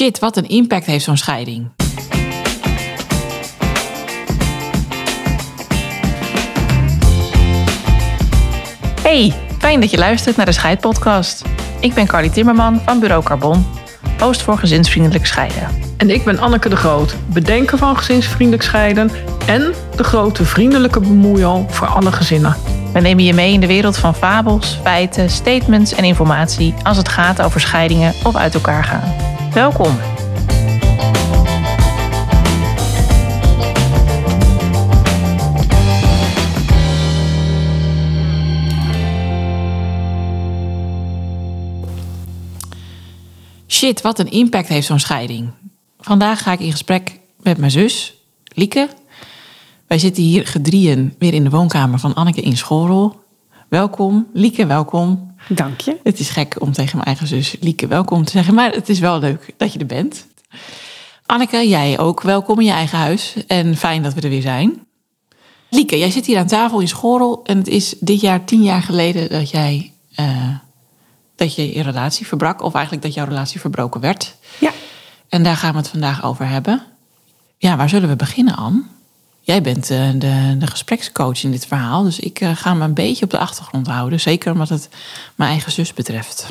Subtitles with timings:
[0.00, 1.70] Shit, wat een impact heeft zo'n scheiding.
[9.02, 11.44] Hey, fijn dat je luistert naar de Scheidpodcast.
[11.80, 13.66] Ik ben Carly Timmerman van Bureau Carbon,
[14.18, 15.68] host voor gezinsvriendelijk scheiden.
[15.96, 19.10] En ik ben Anneke de Groot, bedenker van gezinsvriendelijk scheiden
[19.46, 22.56] en de grote vriendelijke bemoeial voor alle gezinnen.
[22.92, 27.08] We nemen je mee in de wereld van fabels, feiten, statements en informatie als het
[27.08, 29.38] gaat over scheidingen of uit elkaar gaan.
[29.54, 29.96] Welkom.
[43.68, 45.50] Shit, wat een impact heeft zo'n scheiding.
[46.00, 48.14] Vandaag ga ik in gesprek met mijn zus,
[48.44, 48.88] Lieke.
[49.86, 53.20] Wij zitten hier gedrieën weer in de woonkamer van Anneke in Schoorl.
[53.68, 55.29] Welkom, Lieke, welkom.
[55.48, 55.96] Dank je.
[56.02, 58.98] Het is gek om tegen mijn eigen zus Lieke welkom te zeggen, maar het is
[58.98, 60.26] wel leuk dat je er bent.
[61.26, 64.86] Anneke, jij ook welkom in je eigen huis en fijn dat we er weer zijn.
[65.70, 68.82] Lieke, jij zit hier aan tafel in Schorrel en het is dit jaar tien jaar
[68.82, 70.48] geleden dat jij uh,
[71.40, 74.36] dat je je relatie verbrak, of eigenlijk dat jouw relatie verbroken werd.
[74.58, 74.70] Ja.
[75.28, 76.82] En daar gaan we het vandaag over hebben.
[77.58, 78.82] Ja, waar zullen we beginnen, Anne?
[79.50, 82.94] Jij bent uh, de, de gesprekscoach in dit verhaal, dus ik uh, ga me een
[82.94, 84.20] beetje op de achtergrond houden.
[84.20, 84.88] Zeker wat het
[85.34, 86.46] mijn eigen zus betreft.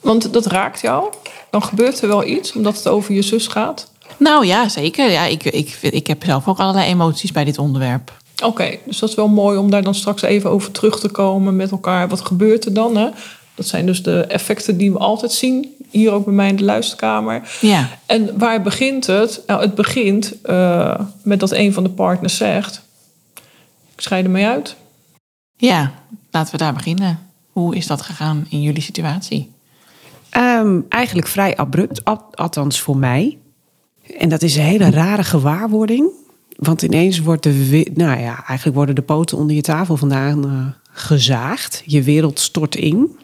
[0.00, 1.12] Want dat raakt jou?
[1.50, 3.92] Dan gebeurt er wel iets, omdat het over je zus gaat?
[4.16, 5.10] Nou ja, zeker.
[5.10, 8.12] Ja, ik, ik, ik heb zelf ook allerlei emoties bij dit onderwerp.
[8.36, 11.08] Oké, okay, dus dat is wel mooi om daar dan straks even over terug te
[11.08, 12.08] komen met elkaar.
[12.08, 12.96] Wat gebeurt er dan?
[12.96, 13.08] Hè?
[13.54, 15.74] Dat zijn dus de effecten die we altijd zien.
[15.92, 17.58] Hier ook bij mij in de luisterkamer.
[17.60, 17.88] Ja.
[18.06, 19.42] En waar begint het?
[19.46, 22.82] Nou, het begint uh, met dat een van de partners zegt:
[23.94, 24.76] Ik scheid ermee uit.
[25.56, 25.92] Ja,
[26.30, 27.18] laten we daar beginnen.
[27.52, 29.52] Hoe is dat gegaan in jullie situatie?
[30.36, 33.38] Um, eigenlijk vrij abrupt, althans voor mij.
[34.18, 36.08] En dat is een hele rare gewaarwording.
[36.56, 40.66] Want ineens wordt de, nou ja, eigenlijk worden de poten onder je tafel vandaan uh,
[40.90, 41.82] gezaagd.
[41.86, 43.18] Je wereld stort in.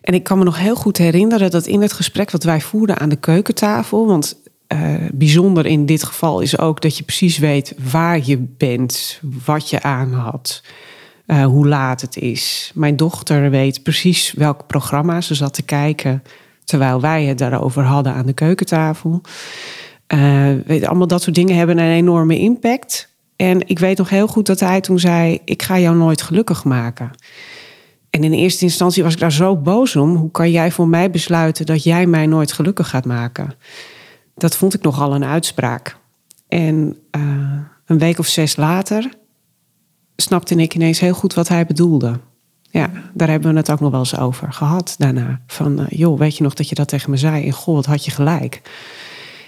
[0.00, 2.98] En ik kan me nog heel goed herinneren dat in het gesprek wat wij voerden
[2.98, 4.40] aan de keukentafel, want
[4.72, 9.70] uh, bijzonder in dit geval is ook dat je precies weet waar je bent, wat
[9.70, 10.62] je aan had,
[11.26, 12.72] uh, hoe laat het is.
[12.74, 16.22] Mijn dochter weet precies welk programma ze zat te kijken
[16.64, 19.20] terwijl wij het daarover hadden aan de keukentafel.
[20.14, 23.08] Uh, weet, allemaal dat soort dingen hebben een enorme impact.
[23.36, 26.64] En ik weet nog heel goed dat hij toen zei: Ik ga jou nooit gelukkig
[26.64, 27.10] maken.
[28.10, 30.16] En in eerste instantie was ik daar zo boos om.
[30.16, 33.54] Hoe kan jij voor mij besluiten dat jij mij nooit gelukkig gaat maken?
[34.34, 35.96] Dat vond ik nogal een uitspraak.
[36.48, 37.22] En uh,
[37.86, 39.08] een week of zes later
[40.16, 42.20] snapte ik ineens heel goed wat hij bedoelde.
[42.70, 45.40] Ja, daar hebben we het ook nog wel eens over gehad daarna.
[45.46, 47.46] Van, uh, joh, weet je nog dat je dat tegen me zei?
[47.46, 48.62] En god, had je gelijk.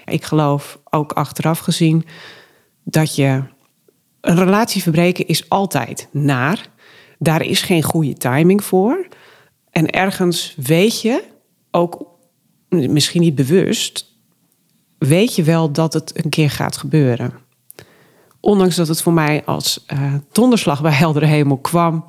[0.04, 2.04] Ik geloof ook achteraf gezien
[2.84, 3.42] dat je
[4.20, 6.70] een relatie verbreken is altijd naar.
[7.22, 9.06] Daar is geen goede timing voor.
[9.70, 11.24] En ergens weet je,
[11.70, 12.06] ook
[12.68, 14.06] misschien niet bewust,
[14.98, 17.32] weet je wel dat het een keer gaat gebeuren.
[18.40, 22.04] Ondanks dat het voor mij als uh, donderslag bij heldere hemel kwam,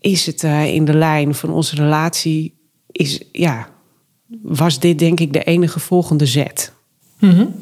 [0.00, 2.54] is het uh, in de lijn van onze relatie,
[2.90, 3.68] is, ja,
[4.42, 6.72] was dit denk ik de enige volgende zet.
[7.18, 7.54] Mm.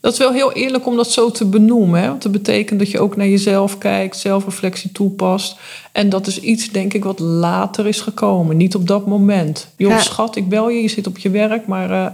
[0.00, 2.00] Dat is wel heel eerlijk om dat zo te benoemen.
[2.00, 2.08] Hè?
[2.08, 5.58] Want dat betekent dat je ook naar jezelf kijkt, zelfreflectie toepast.
[5.92, 8.56] En dat is iets, denk ik, wat later is gekomen.
[8.56, 9.68] Niet op dat moment.
[9.76, 9.98] Joh, ja.
[9.98, 11.90] schat, ik bel je, je zit op je werk, maar...
[11.90, 12.06] Uh,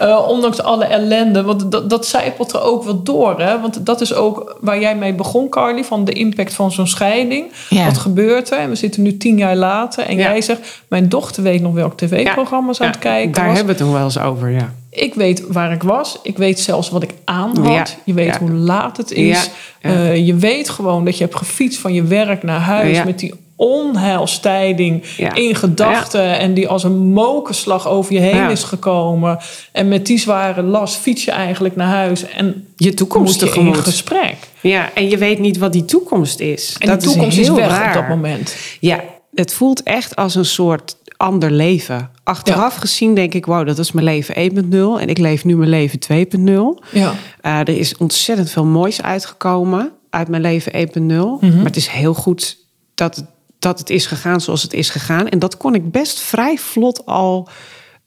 [0.00, 3.40] uh, ondanks alle ellende, want dat, dat zijpelt er ook wel door.
[3.40, 3.60] Hè?
[3.60, 7.52] Want dat is ook waar jij mee begon, Carly, van de impact van zo'n scheiding.
[7.68, 7.84] Ja.
[7.84, 8.58] Wat gebeurt er?
[8.58, 10.22] En we zitten nu tien jaar later en ja.
[10.22, 10.82] jij zegt...
[10.88, 13.56] mijn dochter weet nog welk tv-programma ze aan het kijken Daar was.
[13.56, 14.72] hebben we het nog wel eens over, ja.
[14.90, 16.18] Ik weet waar ik was.
[16.22, 17.96] Ik weet zelfs wat ik aan had.
[18.04, 19.50] Je weet hoe laat het is.
[19.82, 23.04] Uh, je weet gewoon dat je hebt gefietst van je werk naar huis...
[23.04, 25.34] met die onheilstijding ja.
[25.34, 26.22] in gedachten.
[26.22, 26.36] Ja.
[26.36, 28.48] En die als een mokerslag over je heen ja.
[28.48, 29.38] is gekomen.
[29.72, 32.24] En met die zware last fiets je eigenlijk naar huis.
[32.28, 34.36] En je toekomst moet je in gesprek.
[34.60, 36.76] Ja, en je weet niet wat die toekomst is.
[36.78, 37.88] En dat die toekomst is, is weg raar.
[37.88, 38.56] op dat moment.
[38.80, 39.00] Ja,
[39.34, 42.10] het voelt echt als een soort ander leven.
[42.22, 45.00] Achteraf gezien denk ik, wow, dat is mijn leven 1.0.
[45.00, 46.88] En ik leef nu mijn leven 2.0.
[46.92, 47.14] Ja.
[47.42, 51.02] Uh, er is ontzettend veel moois uitgekomen uit mijn leven 1.0.
[51.02, 51.56] Mm -hmm.
[51.56, 52.60] Maar het is heel goed
[52.94, 53.24] dat het
[53.62, 55.28] dat het is gegaan zoals het is gegaan.
[55.28, 57.48] En dat kon ik best vrij vlot al.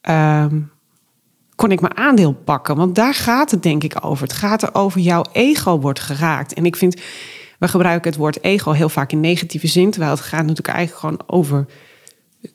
[0.09, 0.71] Um,
[1.55, 2.75] kon ik mijn aandeel pakken.
[2.75, 4.23] Want daar gaat het denk ik over.
[4.23, 6.53] Het gaat er over jouw ego wordt geraakt.
[6.53, 7.01] En ik vind,
[7.59, 9.91] we gebruiken het woord ego heel vaak in negatieve zin.
[9.91, 11.65] Terwijl het gaat natuurlijk eigenlijk gewoon over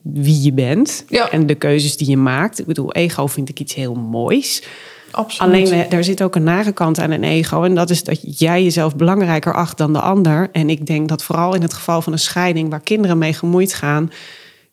[0.02, 1.30] wie je bent Ja.
[1.30, 2.58] en de keuzes die je maakt.
[2.58, 4.62] Ik bedoel, ego vind ik iets heel moois.
[5.10, 5.68] Absoluut.
[5.70, 7.62] Alleen er zit ook een nare kant aan een ego.
[7.62, 10.48] En dat is dat jij jezelf belangrijker acht dan de ander.
[10.52, 13.74] En ik denk dat vooral in het geval van een scheiding waar kinderen mee gemoeid
[13.74, 14.10] gaan,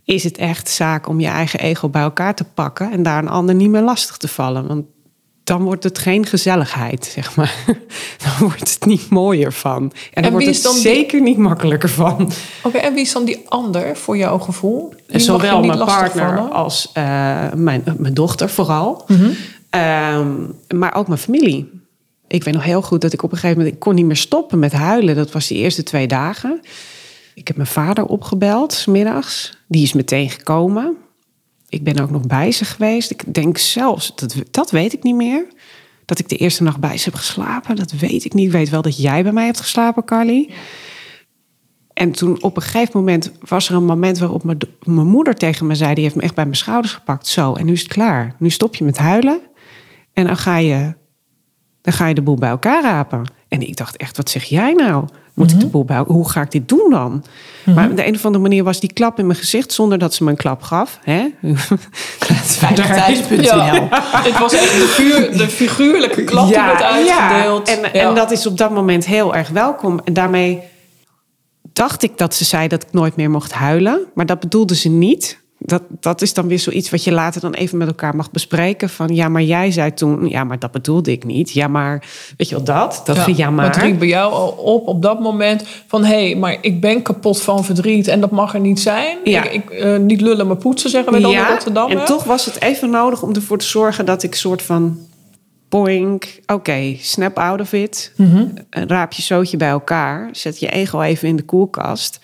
[0.04, 3.30] is het echt zaak om je eigen ego bij elkaar te pakken en daar een
[3.30, 4.68] ander niet meer lastig te vallen.
[4.68, 4.86] Want
[5.44, 7.54] dan wordt het geen gezelligheid, zeg maar.
[8.24, 9.81] Dan wordt het niet mooier van.
[9.81, 12.31] En dan En wordt het die- zeker niet makkelijker van.
[12.63, 14.94] Oké, en wie is dan die ander voor jouw gevoel?
[15.07, 17.04] Zowel mijn partner als eh,
[17.56, 19.04] mijn, mijn dochter vooral.
[19.07, 19.30] Mhm.
[19.69, 21.69] Ehm, maar ook mijn familie.
[22.28, 23.75] Ik weet nog heel goed dat ik op een gegeven moment...
[23.75, 25.16] ik kon niet meer stoppen met huilen.
[25.16, 26.60] Dat was die eerste twee dagen.
[27.34, 29.58] Ik heb mijn vader opgebeld, 's middags.
[29.68, 30.96] Die is meteen gekomen.
[31.69, 33.12] Ik ben ook nog bij ze geweest.
[33.12, 35.48] Ik denk zelfs, dat, dat weet ik niet meer...
[36.06, 37.75] dat ik de eerste nacht bij ze heb geslapen.
[37.75, 38.46] Dat weet ik niet.
[38.46, 40.50] Ik weet wel dat jij bij mij hebt geslapen, Carly.
[41.94, 44.44] En toen op een gegeven moment was er een moment waarop
[44.84, 47.28] mijn moeder tegen me zei: die heeft me echt bij mijn schouders gepakt.
[47.28, 48.36] Zo, en nu is het klaar.
[48.40, 49.40] Nu stop je met huilen.
[50.18, 50.94] En dan ga je,
[51.81, 53.31] dan ga je de boel bij elkaar rapen.
[53.48, 55.06] En ik dacht echt: wat zeg jij nou?
[55.34, 56.04] Moet ik de boel bij?
[56.08, 57.24] Hoe ga ik dit doen dan?
[57.66, 60.14] Maar op de een of andere manier was die klap in mijn gezicht zonder dat
[60.14, 61.00] ze me een klap gaf.
[61.04, 61.28] Hè?
[62.19, 63.42] Veiligthuis.nl.
[63.42, 63.88] Ja,
[64.24, 64.72] het was echt
[65.38, 67.68] de, figuurlijke klap die werd uitgedeeld.
[67.68, 67.75] Ja.
[67.75, 68.08] En, Ja.
[68.10, 70.00] en dat is op dat moment heel erg welkom.
[70.04, 70.62] En daarmee
[71.74, 74.06] dacht ik dat ze zei dat ik nooit meer mocht huilen.
[74.13, 75.46] Maar dat bedoelde ze niet.
[75.59, 78.89] Dat, dat is dan weer zoiets wat je later dan even met elkaar mag bespreken.
[78.89, 81.51] Van ja, maar jij zei toen, ja, maar dat bedoelde ik niet.
[81.51, 82.04] Ja, maar
[82.38, 83.01] weet je wel dat?
[83.06, 83.65] Dat ja, ja maar.
[83.65, 86.04] Het riep bij jou al op op dat moment van...
[86.04, 89.18] hé, hey, maar ik ben kapot van verdriet en dat mag er niet zijn.
[89.24, 89.44] Ja.
[89.44, 91.89] Ik, ik, eh, niet lullen, maar poetsen, zeggen wij dan in Rotterdam.
[91.89, 95.00] en toch was het even nodig om ervoor te zorgen dat ik soort van...
[95.69, 98.13] Boink, oké, snap out of it.
[98.15, 98.45] Mhm.
[98.69, 100.30] Raap je zootje bij elkaar.
[100.31, 102.19] Zet je ego even in de koelkast.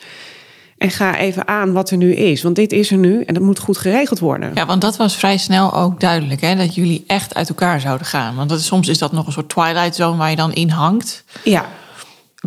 [0.84, 2.42] En ga even aan wat er nu is.
[2.42, 4.52] Want dit is er nu en dat moet goed geregeld worden.
[4.54, 6.56] Ja, want dat was vrij snel ook duidelijk, hè?
[6.56, 8.36] Dat jullie echt uit elkaar zouden gaan.
[8.36, 11.24] Want dat soms is dat nog een soort twilight zone waar je dan in hangt.
[11.44, 11.66] Ja,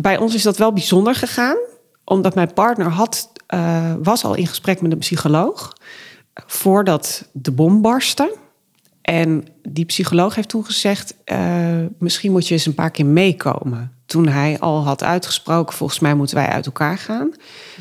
[0.01, 1.57] bij ons is dat wel bijzonder gegaan.
[2.03, 5.73] Omdat mijn partner had, uh, was al in gesprek met een psycholoog.
[6.45, 8.35] Voordat de bom barstte.
[9.01, 11.15] En die psycholoog heeft toen gezegd...
[11.25, 11.37] Uh,
[11.99, 13.96] misschien moet je eens een paar keer meekomen.
[14.07, 15.75] Toen hij al had uitgesproken...
[15.75, 17.31] volgens mij moeten wij uit elkaar gaan.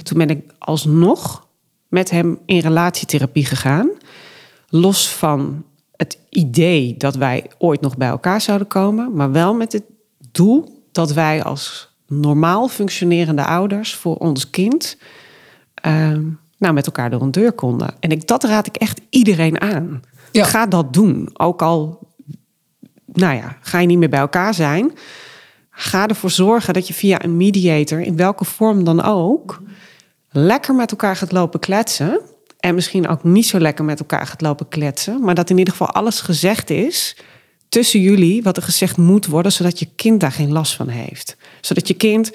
[0.03, 1.47] Toen ben ik alsnog
[1.89, 3.91] met hem in relatietherapie gegaan.
[4.69, 5.65] Los van
[5.97, 9.15] het idee dat wij ooit nog bij elkaar zouden komen...
[9.15, 9.85] maar wel met het
[10.31, 13.95] doel dat wij als normaal functionerende ouders...
[13.95, 14.99] voor ons kind...
[15.87, 16.19] Uh,
[16.59, 17.95] nou, met elkaar door een deur konden.
[18.01, 20.03] En ik, dat raad ik echt iedereen aan.
[20.33, 20.45] Ja.
[20.45, 21.31] Ga dat doen.
[21.33, 22.09] Ook al,
[23.13, 24.93] nou ja, ga je niet meer bij elkaar zijn.
[25.79, 29.63] Ga ervoor zorgen dat je via een mediator, in welke vorm dan ook,
[30.31, 32.21] lekker met elkaar gaat lopen kletsen.
[32.59, 35.21] En misschien ook niet zo lekker met elkaar gaat lopen kletsen.
[35.21, 37.17] Maar dat in ieder geval alles gezegd is
[37.69, 41.37] tussen jullie, wat er gezegd moet worden, zodat je kind daar geen last van heeft.
[41.61, 42.33] Zodat je kind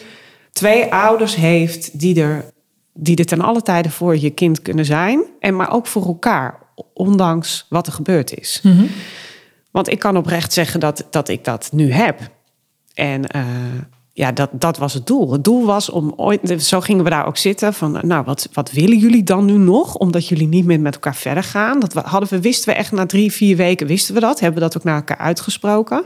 [0.51, 2.45] twee ouders heeft die er,
[2.93, 5.23] die er ten alle tijden voor je kind kunnen zijn.
[5.39, 6.59] En maar ook voor elkaar
[6.93, 8.59] ondanks wat er gebeurd is.
[8.63, 8.85] Mhm.
[9.71, 12.19] Want ik kan oprecht zeggen dat, dat ik dat nu heb.
[12.93, 13.41] En uh,
[14.13, 15.31] ja, dat, dat was het doel.
[15.31, 18.71] Het doel was om ooit, zo gingen we daar ook zitten, van nou, wat, wat
[18.71, 19.95] willen jullie dan nu nog?
[19.95, 21.79] Omdat jullie niet meer met elkaar verder gaan.
[21.79, 24.39] Dat hadden we, wisten we echt na drie, vier weken, wisten we dat.
[24.39, 26.05] Hebben we dat ook naar elkaar uitgesproken.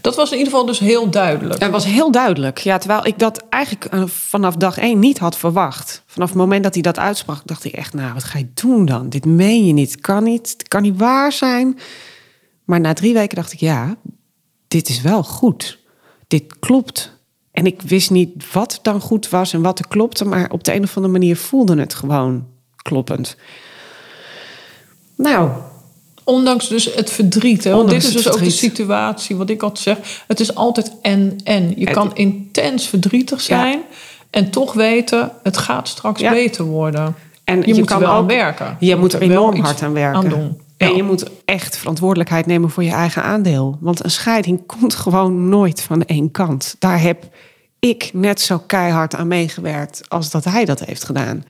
[0.00, 1.60] Dat was in ieder geval dus heel duidelijk.
[1.60, 2.58] Dat was heel duidelijk.
[2.58, 6.02] Ja, terwijl ik dat eigenlijk uh, vanaf dag één niet had verwacht.
[6.06, 8.84] Vanaf het moment dat hij dat uitsprak, dacht ik echt, nou, wat ga je doen
[8.84, 9.08] dan?
[9.08, 10.00] Dit meen je niet.
[10.00, 10.54] Kan niet.
[10.58, 11.78] Het kan niet waar zijn.
[12.64, 13.96] Maar na drie weken dacht ik, ja,
[14.68, 15.78] dit is wel goed.
[16.26, 17.14] Dit klopt.
[17.52, 20.74] En ik wist niet wat dan goed was en wat er klopte, maar op de
[20.74, 23.36] een of andere manier voelde het gewoon kloppend.
[25.16, 25.50] Nou,
[26.24, 27.64] Ondanks dus het verdriet.
[27.64, 27.70] Hè?
[27.74, 30.22] Want dit is dus ook de situatie, wat ik altijd zeg.
[30.26, 31.72] Het is altijd en en.
[31.76, 33.80] Je kan intens verdrietig zijn
[34.30, 36.30] en toch weten, het gaat straks Ja.
[36.30, 37.14] beter worden.
[37.44, 38.76] En je, je moet kan er wel ook- aan werken.
[38.80, 40.18] Je moet er enorm hard aan werken.
[40.22, 40.60] Aan doen.
[40.76, 40.96] En Ja.
[40.96, 43.76] je moet echt verantwoordelijkheid nemen voor je eigen aandeel.
[43.80, 46.76] Want een scheiding komt gewoon nooit van één kant.
[46.78, 47.28] Daar heb
[47.78, 51.44] ik net zo keihard aan meegewerkt als dat hij dat heeft gedaan.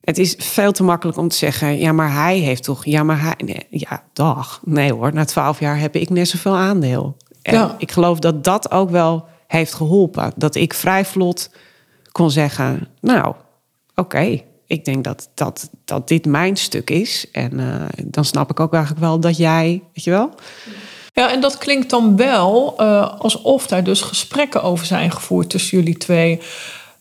[0.00, 3.20] Het is veel te makkelijk om te zeggen, ja, maar hij heeft toch, ja, maar
[3.20, 4.60] hij, nee, ja, dag.
[4.64, 7.16] Nee hoor, na twaalf jaar heb ik net zoveel aandeel.
[7.42, 7.74] En Ja.
[7.78, 10.32] ik geloof dat dat ook wel heeft geholpen.
[10.36, 11.50] Dat ik vrij vlot
[12.12, 13.34] kon zeggen, nou,
[13.94, 17.26] oké, ik denk dat, dat, dat dit mijn stuk is.
[17.32, 20.30] En eh, dan snap ik ook eigenlijk wel dat jij, weet je wel?
[21.12, 25.78] Ja, en dat klinkt dan wel eh, alsof daar dus gesprekken over zijn gevoerd tussen
[25.78, 26.40] jullie twee.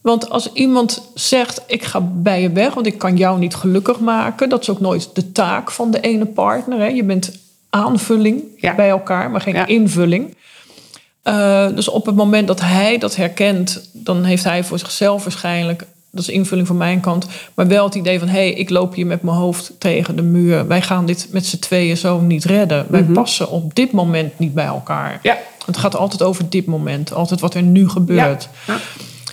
[0.02, 4.00] Want als iemand zegt, ik ga bij je weg, want ik kan jou niet gelukkig
[4.00, 4.50] maken.
[4.50, 6.80] Dat is ook nooit de taak van de ene partner.
[6.80, 6.86] Hè?
[6.88, 7.32] Je bent
[7.70, 8.76] aanvulling Ja.
[8.76, 9.66] bij elkaar, maar geen Ja.
[9.66, 10.36] invulling.
[11.22, 15.86] Eh, dus op het moment dat hij dat herkent, dan heeft hij voor zichzelf waarschijnlijk,
[16.16, 18.94] dat is invulling van mijn kant, maar wel het idee van: hé, hey, ik loop
[18.94, 20.68] hier met mijn hoofd tegen de muur.
[20.68, 22.86] Wij gaan dit met z'n tweeën zo niet redden.
[22.90, 25.20] Wij passen op dit moment niet bij elkaar.
[25.24, 25.38] Ja.
[25.66, 28.50] Het gaat altijd over dit moment, altijd wat er nu gebeurt.
[28.68, 28.78] Ja.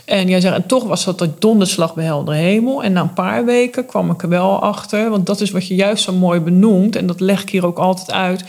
[0.05, 2.83] En jij zegt, en toch was dat de donderslag bij heldere hemel.
[2.83, 5.75] En na een paar weken kwam ik er wel achter, want dat is wat je
[5.75, 8.45] juist zo mooi benoemt, en dat leg ik hier ook altijd uit.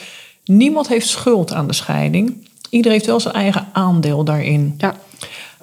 [0.45, 2.47] Niemand heeft schuld aan de scheiding.
[2.69, 4.73] Iedereen heeft wel zijn eigen aandeel daarin.
[4.77, 4.95] Ja.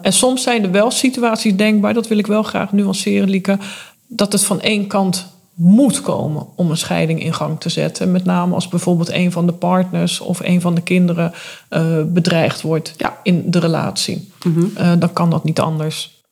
[0.02, 3.58] En soms zijn er wel situaties denkbaar, dat wil ik wel graag nuanceren, Lieke,
[4.06, 8.10] dat het van één kant moet komen om een scheiding in gang te zetten.
[8.10, 11.32] Met name als bijvoorbeeld een van de partners of een van de kinderen
[11.68, 13.18] eh, bedreigd wordt Ja.
[13.22, 14.32] in de relatie.
[14.74, 16.22] Eh, dan kan dat niet anders.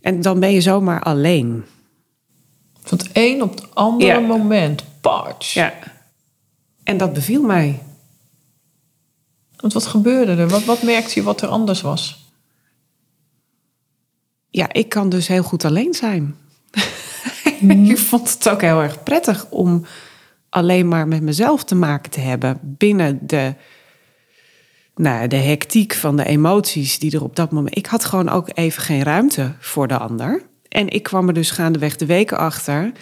[0.00, 1.64] En dan ben je zomaar alleen.
[2.82, 4.18] Van het een op het andere Ja.
[4.26, 4.84] moment.
[5.00, 5.54] Patch.
[5.54, 5.72] Ja.
[6.84, 7.82] En dat beviel mij.
[9.56, 10.48] Want wat gebeurde er?
[10.48, 12.26] Wat, wat merkte je wat er anders was?
[14.50, 16.36] Ja, ik kan dus heel goed alleen zijn.
[17.88, 19.84] ik vond het ook heel erg prettig om
[20.48, 22.58] alleen maar met mezelf te maken te hebben.
[22.62, 23.54] Binnen de,
[24.94, 27.76] nou, de hectiek van de emoties die er op dat moment...
[27.76, 30.42] Ik had gewoon ook even geen ruimte voor de ander.
[30.68, 32.92] En ik kwam er dus gaandeweg de weken achter...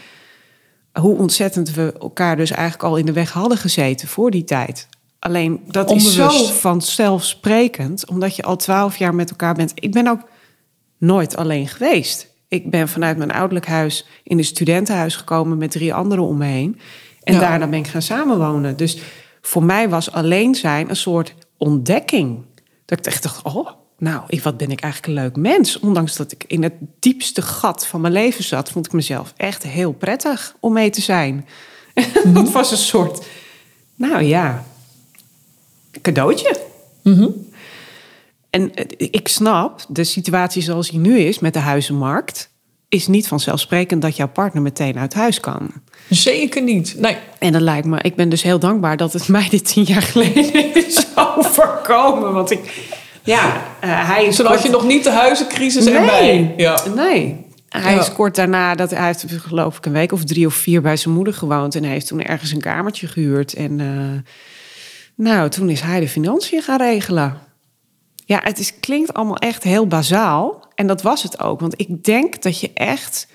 [0.93, 4.89] hoe ontzettend we elkaar dus eigenlijk al in de weg hadden gezeten voor die tijd.
[5.19, 9.73] Alleen dat is zo vanzelfsprekend, omdat je al twaalf jaar met elkaar bent.
[9.75, 10.21] Ik ben ook
[10.99, 12.35] nooit alleen geweest.
[12.49, 16.45] Ik ben vanuit mijn ouderlijk huis in een studentenhuis gekomen met drie anderen om me
[16.47, 16.81] heen.
[17.23, 17.41] En Ja.
[17.41, 18.77] daarna ben ik gaan samenwonen.
[18.77, 18.99] Dus
[19.41, 22.39] voor mij was alleen zijn een soort ontdekking.
[22.85, 25.79] Dat ik echt dacht, oh, nou, wat ben ik eigenlijk een leuk mens.
[25.81, 28.71] Ondanks dat ik in het diepste gat van mijn leven zat...
[28.71, 31.47] vond ik mezelf echt heel prettig om mee te zijn.
[32.35, 33.27] Dat was een soort,
[33.95, 34.65] nou ja,
[36.03, 36.61] cadeautje.
[38.57, 42.51] En ik snap, de situatie zoals die nu is met de huizenmarkt...
[42.89, 45.71] is niet vanzelfsprekend dat jouw partner meteen uit huis kan.
[46.09, 46.95] Zeker niet.
[46.99, 47.17] Nee.
[47.39, 50.03] En dat lijkt me, ik ben dus heel dankbaar dat het mij dit tien jaar
[50.03, 52.33] geleden is overkomen.
[52.33, 52.89] Want ik,
[53.23, 54.37] ja, eh, hij is.
[54.37, 56.21] Zodat kort- je nog niet de huizencrisis erbij.
[56.21, 56.81] Nee, Ja.
[56.95, 57.45] nee.
[57.69, 58.01] Hij Ja.
[58.01, 60.97] is kort daarna, dat hij heeft geloof ik een week of drie of vier bij
[60.97, 61.75] zijn moeder gewoond.
[61.75, 63.53] En hij heeft toen ergens een kamertje gehuurd.
[63.53, 64.31] En eh,
[65.27, 67.39] nou, toen is hij de financiën gaan regelen.
[68.27, 70.69] Ja, het is, klinkt allemaal echt heel bazaal.
[70.75, 71.61] En dat was het ook.
[71.61, 73.29] Want ik denk dat je echt,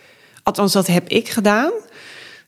[0.43, 1.71] althans dat heb ik gedaan.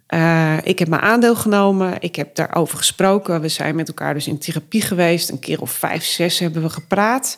[0.08, 1.96] Eh, ik heb mijn aandeel genomen.
[2.00, 3.42] Ik heb daarover gesproken.
[3.42, 5.30] We zijn met elkaar dus in therapie geweest.
[5.30, 7.38] Een keer of vijf, zes hebben we gepraat.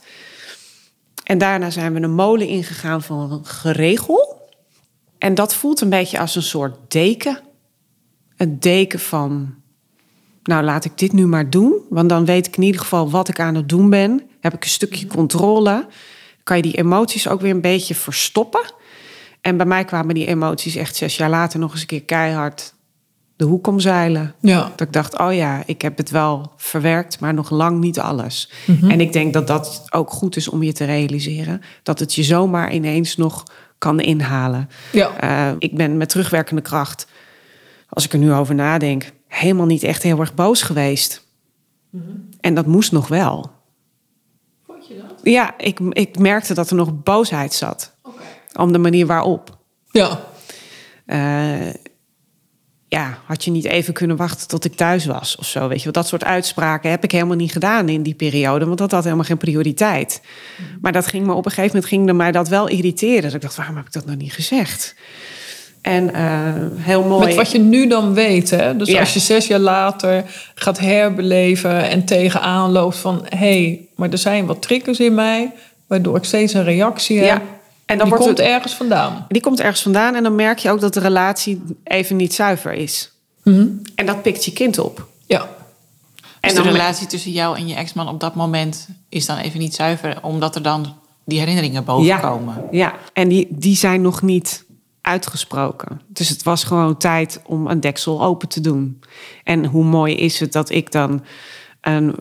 [1.24, 4.50] En daarna zijn we een molen ingegaan van een geregel.
[5.18, 7.40] En dat voelt een beetje als een soort deken.
[8.38, 9.56] Een deken van,
[10.46, 11.74] nou laat ik dit nu maar doen.
[11.90, 14.22] Want dan weet ik in ieder geval wat ik aan het doen ben.
[14.40, 15.88] Heb ik een stukje controle.
[16.44, 18.74] Kan je die emoties ook weer een beetje verstoppen.
[19.42, 22.74] En bij mij kwamen die emoties echt zes jaar later nog eens een keer keihard
[23.36, 24.36] de hoek omzeilen.
[24.40, 24.72] Ja.
[24.76, 28.52] Dat ik dacht, oh ja, ik heb het wel verwerkt, maar nog lang niet alles.
[28.82, 31.62] En ik denk dat dat ook goed is om je te realiseren.
[31.84, 33.44] Dat het je zomaar ineens nog
[33.78, 34.70] kan inhalen.
[34.92, 35.18] Ja.
[35.18, 37.08] Eh, ik ben met terugwerkende kracht,
[37.90, 41.28] als ik er nu over nadenk, helemaal niet echt heel erg boos geweest.
[42.40, 43.52] En dat moest nog wel.
[44.66, 45.20] Vond je dat?
[45.24, 47.96] Ja, ik, ik merkte dat er nog boosheid zat.
[48.54, 49.58] Om de manier waarop.
[49.92, 50.20] Ja.
[51.06, 51.74] Eh,
[52.88, 55.68] ja, had je niet even kunnen wachten tot ik thuis was of zo.
[55.68, 55.94] Weet je, wel.
[55.94, 59.26] dat soort uitspraken heb ik helemaal niet gedaan in die periode, want dat had helemaal
[59.26, 60.22] geen prioriteit.
[60.82, 63.22] Maar dat ging me op een gegeven moment ging mij dat wel irriteren.
[63.22, 64.96] Dat ik dacht, waarom heb ik dat nou niet gezegd?
[65.86, 67.26] En eh, heel mooi.
[67.26, 68.50] Met wat je nu dan weet.
[68.50, 68.76] Hè?
[68.78, 69.00] Dus Ja.
[69.00, 70.24] als je zes jaar later
[70.56, 73.26] gaat herbeleven en tegenaan loopt van...
[73.30, 75.52] hé, hey, maar er zijn wat triggers in mij...
[75.88, 77.28] waardoor ik steeds een reactie heb.
[77.28, 77.42] Ja.
[77.86, 79.26] En dan Die wordt komt het, ergens vandaan.
[79.30, 82.74] die komt ergens vandaan en dan merk je ook dat de relatie even niet zuiver
[82.74, 83.12] is.
[83.44, 85.08] En dat pikt je kind op.
[85.28, 85.48] Ja.
[86.42, 89.60] Dus En de relatie tussen jou en je ex-man op dat moment is dan even
[89.60, 90.94] niet zuiver, omdat er dan
[91.26, 92.64] die herinneringen boven ja, komen.
[92.72, 94.64] Ja, en die, die zijn nog niet
[95.06, 96.02] uitgesproken.
[96.08, 99.00] Dus het was gewoon tijd om een deksel open te doen.
[99.44, 101.24] En hoe mooi is het dat ik dan
[101.82, 102.16] een,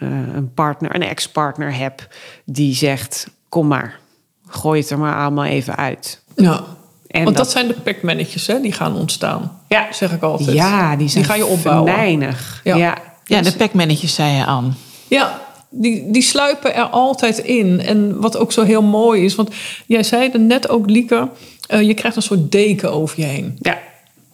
[0.00, 2.08] eh, een partner, een ex-partner heb...
[2.44, 3.98] die zegt, kom maar,
[4.46, 6.22] gooi het er maar allemaal even uit.
[6.36, 6.64] ja.
[7.06, 9.60] En Want dat, dat- zijn de pekmannetjes hè, die gaan ontstaan.
[9.68, 9.92] Ja.
[9.92, 10.52] Zeg ik altijd.
[10.56, 11.92] Ja, die zijn ga je opbouwen.
[11.92, 12.60] venijnig.
[12.64, 12.76] Ja.
[12.76, 12.96] Ja.
[13.24, 14.76] Ja, de pekmannetjes, zei je aan.
[15.08, 15.40] Ja.
[15.70, 17.80] die, die sluipen er altijd in.
[17.80, 19.50] En wat ook zo heel mooi is, want
[19.86, 21.28] jij zei er net ook, Lieke,
[21.70, 23.58] eh, je krijgt een soort deken over je heen.
[23.60, 23.78] Ja.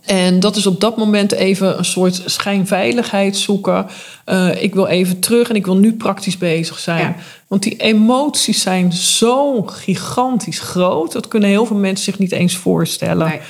[0.06, 3.86] En dat is op dat moment even een soort schijnveiligheid zoeken.
[4.24, 7.00] Eh, ik wil even terug en ik wil nu praktisch bezig zijn.
[7.00, 7.16] Ja.
[7.46, 11.12] Want die emoties zijn zo gigantisch groot.
[11.12, 13.28] Dat kunnen heel veel mensen zich niet eens voorstellen.
[13.28, 13.40] Nee.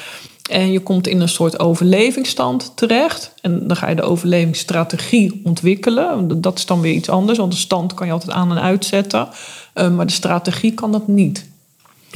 [0.50, 3.32] En je komt in een soort overlevingsstand terecht.
[3.40, 6.40] En dan ga je de overlevingsstrategie ontwikkelen.
[6.40, 9.28] Dat is dan weer iets anders, want de stand kan je altijd aan en uitzetten.
[9.72, 11.46] Eh, maar de strategie kan dat niet.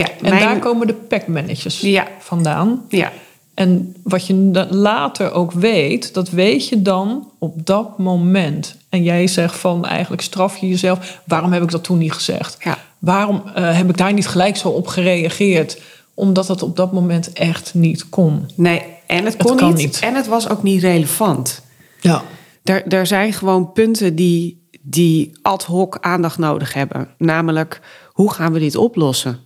[0.00, 2.06] Ja, En mijn- daar komen de packmanagers Ja.
[2.18, 2.84] vandaan.
[2.88, 3.12] ja.
[3.54, 4.34] En wat je
[4.70, 8.76] later ook weet, dat weet je dan op dat moment.
[8.88, 11.20] En jij zegt van eigenlijk straf je jezelf.
[11.26, 12.56] Waarom heb ik dat toen niet gezegd?
[12.64, 12.78] Ja.
[12.98, 15.80] Waarom eh, heb ik daar niet gelijk zo op gereageerd?
[16.14, 18.48] Omdat het op dat moment echt niet kon.
[18.54, 19.98] Nee, en het kon niet, niet.
[19.98, 21.62] En het was ook niet relevant.
[22.00, 22.22] Ja.
[22.64, 27.08] Er, er zijn gewoon punten die, die ad hoc aandacht nodig hebben.
[27.18, 27.80] Namelijk,
[28.12, 29.38] hoe gaan we dit oplossen?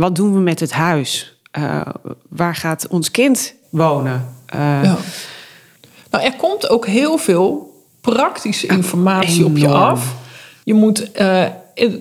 [0.00, 1.36] Wat doen we met het huis?
[1.50, 1.80] Eh,
[2.28, 4.34] waar gaat ons kind wonen?
[4.46, 4.96] Eh, Ja.
[6.10, 10.14] Nou, er komt ook heel veel praktische informatie op je af.
[10.64, 11.44] Je moet, eh,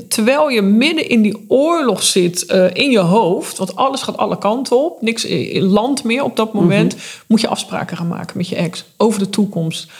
[0.07, 2.41] terwijl je midden in die oorlog zit
[2.73, 6.95] in je hoofd, want alles gaat alle kanten op, niks land meer op dat moment,
[7.27, 9.91] moet je afspraken gaan maken met je ex over de toekomst.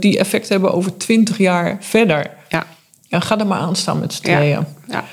[0.00, 2.30] die effect hebben over twintig jaar verder.
[2.48, 2.66] ja,
[3.08, 4.66] Ja, ga er maar aan staan met z'n ja, tweeën.
[4.88, 5.04] ja.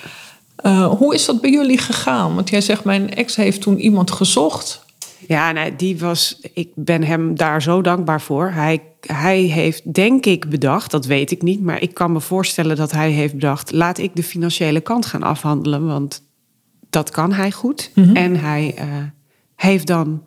[0.61, 2.35] Eh, hoe is dat bij jullie gegaan?
[2.35, 4.85] Want jij zegt, mijn ex heeft toen iemand gezocht.
[5.27, 6.39] Ja, nee, die was.
[6.53, 8.49] Ik ben hem daar zo dankbaar voor.
[8.49, 12.75] Hij, hij heeft, denk ik, bedacht, dat weet ik niet, maar ik kan me voorstellen
[12.75, 16.23] dat hij heeft bedacht: laat ik de financiële kant gaan afhandelen, want
[16.89, 17.91] dat kan hij goed.
[18.13, 18.87] En hij eh,
[19.55, 20.23] heeft dan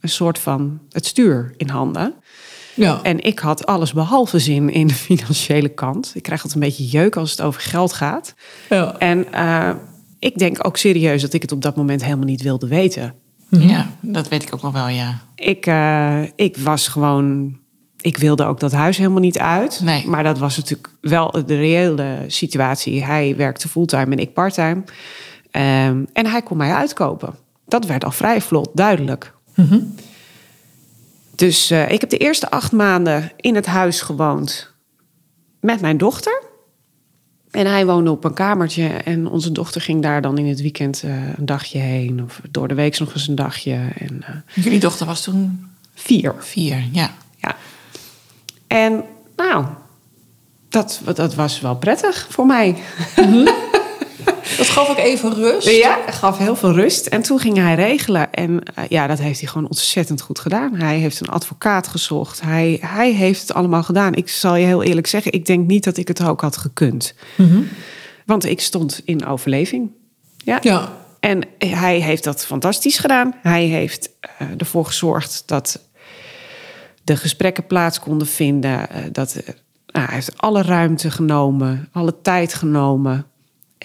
[0.00, 2.14] een soort van het stuur in handen.
[2.76, 3.00] Ja.
[3.02, 6.10] En ik had alles behalve zin in de financiële kant.
[6.14, 8.34] Ik krijg altijd een beetje jeuk als het over geld gaat.
[8.68, 8.98] ja.
[8.98, 9.70] En eh,
[10.18, 13.14] ik denk ook serieus dat ik het op dat moment helemaal niet wilde weten.
[13.50, 15.18] Ja, dat weet ik ook nog wel, ja.
[15.34, 17.56] Ik, eh, ik was gewoon.
[18.00, 19.80] Ik wilde ook dat huis helemaal niet uit.
[19.84, 20.06] Nee.
[20.06, 23.04] Maar dat was natuurlijk wel de reële situatie.
[23.04, 24.82] Hij werkte fulltime en ik parttime.
[25.50, 27.34] Ehm, en hij kon mij uitkopen.
[27.66, 29.34] Dat werd al vrij vlot duidelijk.
[31.36, 34.74] Dus eh, ik heb de eerste acht maanden in het huis gewoond
[35.60, 36.42] met mijn dochter.
[37.50, 41.02] En hij woonde op een kamertje en onze dochter ging daar dan in het weekend
[41.02, 42.22] eh, een dagje heen.
[42.22, 43.88] Of door de week nog eens een dagje.
[43.98, 46.34] En, eh, Jullie dochter was toen vier.
[46.38, 47.14] vier, ja.
[47.36, 47.56] Ja.
[48.66, 49.04] En
[49.36, 49.64] nou,
[50.68, 52.76] dat, dat was wel prettig voor mij.
[54.58, 55.70] Dat gaf ook even rust.
[55.70, 57.06] Ja, gaf heel veel rust.
[57.06, 58.32] En toen ging hij regelen.
[58.32, 60.74] En eh, ja, dat heeft hij gewoon ontzettend goed gedaan.
[60.74, 62.40] Hij heeft een advocaat gezocht.
[62.40, 64.14] Hij, hij heeft het allemaal gedaan.
[64.14, 67.14] Ik zal je heel eerlijk zeggen, ik denk niet dat ik het ook had gekund.
[68.26, 69.90] Want ik stond in overleving.
[70.36, 70.58] Ja.
[70.62, 70.92] Ja.
[71.20, 73.34] En hij heeft dat fantastisch gedaan.
[73.42, 75.80] Hij heeft eh, ervoor gezorgd dat
[77.04, 78.90] de gesprekken plaats konden vinden.
[78.90, 79.34] eh, dat,
[79.86, 83.26] nou, hij heeft alle ruimte genomen, alle tijd genomen.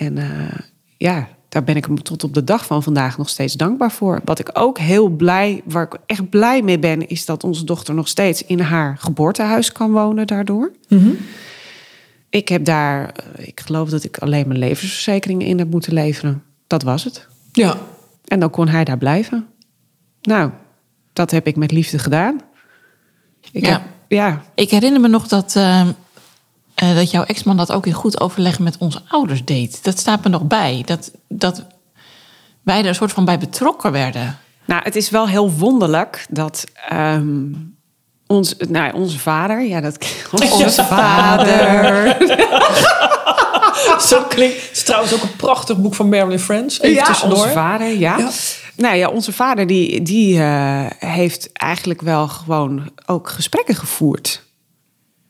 [0.01, 0.59] En eh,
[0.97, 4.21] ja, daar ben ik hem tot op de dag van vandaag nog steeds dankbaar voor.
[4.23, 7.93] Wat ik ook heel blij, waar ik echt blij mee ben, is dat onze dochter
[7.93, 10.71] nog steeds in haar geboortehuis kan wonen daardoor.
[12.29, 16.43] Ik heb daar, eh, ik geloof dat ik alleen mijn levensverzekering in heb moeten leveren.
[16.67, 17.27] Dat was het.
[17.51, 17.77] Ja.
[18.25, 19.47] En dan kon hij daar blijven.
[20.21, 20.51] Nou,
[21.13, 22.41] dat heb ik met liefde gedaan.
[23.51, 23.71] Ik Ja.
[23.71, 25.87] Heb, ja, Ik herinner me nog dat, eh,
[26.81, 29.83] eh, dat jouw ex-man dat ook in goed overleg met onze ouders deed.
[29.83, 30.81] Dat staat me nog bij.
[30.85, 31.63] Dat, dat
[32.63, 34.37] wij er een soort van bij betrokken werden.
[34.65, 37.45] Nou, het is wel heel wonderlijk dat ehm,
[38.27, 40.05] ons, nou, onze vader, ja, dat
[40.51, 42.17] onze vader.
[44.09, 44.61] Zo klinkt.
[44.61, 46.79] Het is trouwens ook een prachtig boek van Marilyn Friends.
[46.79, 47.37] Even ja, tussendoor.
[47.37, 48.17] onze vader, ja.
[48.17, 48.29] Ja.
[48.75, 54.43] Nou ja, onze vader die, die eh, heeft eigenlijk wel gewoon ook gesprekken gevoerd.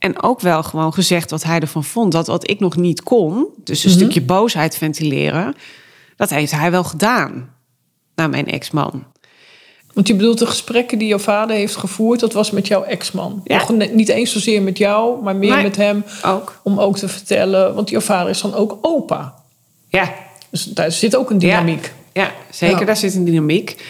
[0.02, 2.12] En ook wel gewoon gezegd wat hij ervan vond.
[2.12, 5.56] Dat wat ik nog niet kon, dus een stukje boosheid ventileren,
[6.16, 7.54] dat heeft hij wel gedaan
[8.16, 9.04] naar mijn ex-man.
[9.94, 13.42] Want je bedoelt de gesprekken die jouw vader heeft gevoerd, dat was met jouw ex-man.
[13.44, 13.58] Ja.
[13.58, 16.04] Nog niet eens zozeer met jou, maar meer met hem.
[16.26, 16.60] Ook.
[16.64, 19.36] Om ook te vertellen, want jouw vader is dan ook opa.
[19.88, 20.14] Ja,
[20.50, 21.94] Dus daar zit ook een dynamiek.
[22.14, 22.80] Ja, ja zeker.
[22.80, 22.86] Ja.
[22.86, 23.86] Daar zit een dynamiek.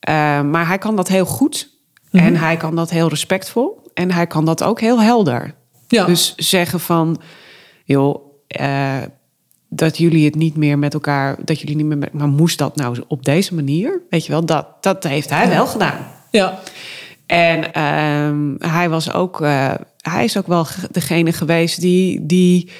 [0.00, 1.68] Eh, maar hij kan dat heel goed.
[2.10, 3.79] En hij kan dat heel respectvol.
[3.94, 5.54] En hij kan dat ook heel helder.
[5.88, 6.04] Ja.
[6.04, 7.20] Dus zeggen van,
[7.84, 8.96] joh, eh,
[9.68, 12.76] dat jullie het niet meer met elkaar, dat jullie niet meer met, maar moest dat
[12.76, 14.02] nou op deze manier?
[14.10, 16.06] Weet je wel, dat, dat heeft hij wel gedaan.
[16.30, 16.58] Ja.
[17.26, 22.70] En ehm, hij was ook, eh, hij is ook wel ge- degene geweest die, die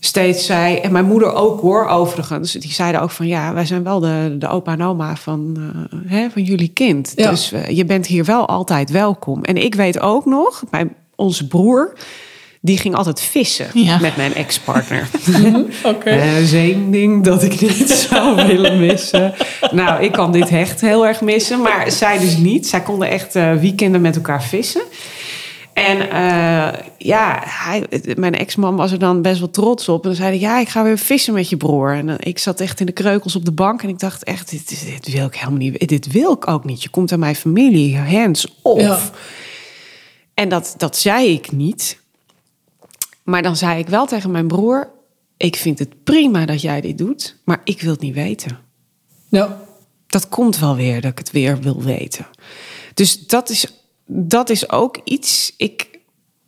[0.00, 3.82] steeds zei, en mijn moeder ook hoor, overigens, die zeiden ook van ja, wij zijn
[3.82, 5.56] wel de, de opa en oma van,
[5.92, 7.12] eh, hè, van jullie kind.
[7.16, 7.30] Ja.
[7.30, 9.42] Dus eh, je bent hier wel altijd welkom.
[9.44, 11.92] En ik weet ook nog, mijn, onze broer,
[12.60, 13.98] die ging altijd vissen Ja.
[13.98, 15.08] met mijn ex-partner.
[15.84, 16.10] Oké.
[16.10, 19.34] Eh, Dat is één ding dat ik niet zou willen missen.
[19.70, 22.66] Nou, ik kan dit hecht heel erg missen, maar zij dus niet.
[22.68, 24.82] Zij konden echt weekenden met elkaar vissen.
[25.72, 30.02] En eh, ja, hij, mijn ex-man was er dan best wel trots op.
[30.02, 31.94] En dan zei hij, ja, ik ga weer vissen met je broer.
[31.94, 33.82] En ik zat echt in de kreukels op de bank.
[33.82, 35.88] En ik dacht echt, dit, dit wil ik helemaal niet.
[35.88, 36.82] Dit wil ik ook niet.
[36.82, 38.80] Je komt aan mijn familie, hands off.
[38.82, 39.00] Ja.
[40.34, 41.98] En dat, dat zei ik niet.
[43.22, 44.90] Maar dan zei ik wel tegen mijn broer...
[45.36, 48.58] ik vind het prima dat jij dit doet, maar ik wil het niet weten.
[49.28, 49.62] Ja.
[50.06, 52.26] Dat komt wel weer, dat ik het weer wil weten.
[52.94, 53.79] Dus dat is,
[54.12, 55.54] dat is ook iets...
[55.56, 55.88] Ik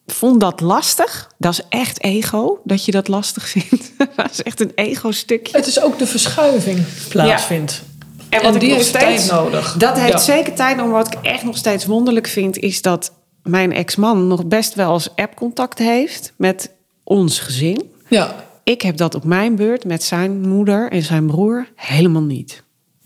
[0.06, 1.30] vond dat lastig.
[1.38, 3.92] Dat is echt ego, dat je dat lastig vindt.
[4.16, 5.56] dat is echt een ego-stukje.
[5.56, 7.82] Het is ook de verschuiving plaatsvindt.
[8.28, 9.74] En, En die nog heeft tijd nodig.
[9.78, 10.18] Dat heeft Ja.
[10.18, 10.92] zeker tijd nodig.
[10.92, 15.08] Wat ik echt nog steeds wonderlijk vind, is dat mijn ex-man nog best wel eens
[15.14, 16.70] app-contact heeft met
[17.04, 17.90] ons gezin.
[18.08, 18.44] Ja.
[18.64, 22.62] Ik heb dat op mijn beurt met zijn moeder en zijn broer helemaal niet.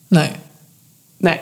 [0.09, 0.31] Nee.
[1.19, 1.41] Nee.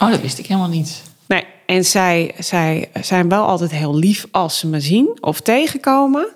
[0.00, 1.02] Oh, dat wist ik helemaal niet.
[1.26, 1.44] Nee.
[1.66, 6.28] En zij, zij zijn wel altijd heel lief als ze me zien of tegenkomen.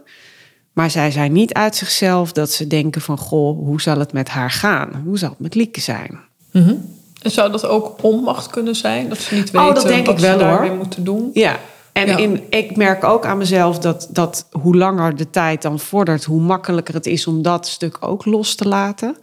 [0.73, 3.19] Maar zij zijn niet uit zichzelf dat ze denken van...
[3.19, 5.03] goh, hoe zal het met haar gaan?
[5.05, 6.19] Hoe zal het met Lieke zijn?
[6.53, 6.75] Mhm.
[7.23, 9.09] En zou dat ook onmacht kunnen zijn?
[9.09, 10.79] Dat ze niet Oh, weten dat denk wat ik ze wel, daarmee hoor.
[10.79, 11.31] moeten doen?
[11.33, 11.59] Ja,
[11.93, 12.17] en Ja.
[12.17, 16.41] In, ik merk ook aan mezelf dat, dat hoe langer de tijd dan vordert, hoe
[16.41, 19.17] makkelijker het is om dat stuk ook los te laten.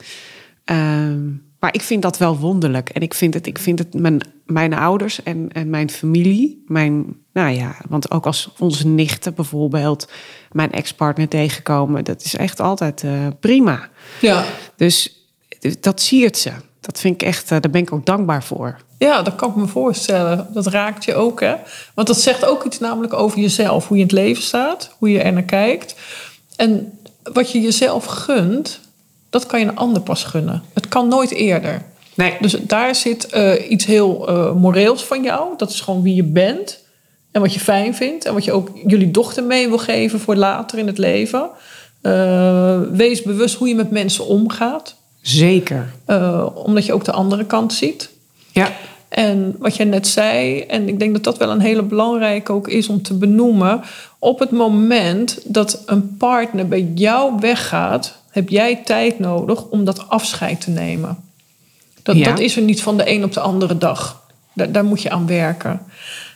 [0.65, 1.20] Ehm,
[1.60, 2.89] maar ik vind dat wel wonderlijk.
[2.89, 7.15] En ik vind het, ik vind het mijn, mijn ouders en, en mijn familie, mijn,
[7.34, 10.08] nou ja, want ook als onze nichten bijvoorbeeld
[10.52, 13.89] mijn ex-partner tegenkomen, dat is echt altijd eh, prima.
[14.22, 14.46] Ja.
[14.76, 15.26] Dus
[15.80, 16.52] dat siert ze.
[16.80, 18.78] Dat vind ik echt, eh, daar ben ik ook dankbaar voor.
[18.98, 20.48] Ja, dat kan ik me voorstellen.
[20.54, 21.56] Dat raakt je ook, hè?
[21.93, 23.88] Want dat zegt ook iets namelijk over jezelf.
[23.88, 25.96] Hoe je in het leven staat, hoe je er naar kijkt.
[26.56, 28.80] En wat je jezelf gunt,
[29.30, 30.63] dat kan je een ander pas gunnen.
[30.74, 31.82] Het kan nooit eerder.
[32.13, 35.54] Nee, Dus daar zit eh, iets heel eh, moreels van jou.
[35.58, 36.86] Dat is gewoon wie je bent.
[37.32, 38.26] En wat je fijn vindt.
[38.26, 41.50] En wat je ook jullie dochter mee wil geven voor later in het leven.
[42.02, 44.96] Eh, wees bewust hoe je met mensen omgaat.
[45.22, 45.92] zeker.
[46.54, 48.10] Omdat je ook de andere kant ziet.
[48.52, 48.72] Ja.
[49.10, 52.68] En wat jij net zei, en ik denk dat dat wel een hele belangrijke ook
[52.68, 53.82] is om te benoemen.
[54.20, 60.10] Op het moment dat een partner bij jou weggaat, heb jij tijd nodig om dat
[60.10, 61.17] afscheid te nemen.
[62.04, 62.26] Dat, Ja.
[62.26, 64.26] dat is er niet van de een op de andere dag.
[64.54, 65.82] Daar, daar moet je aan werken.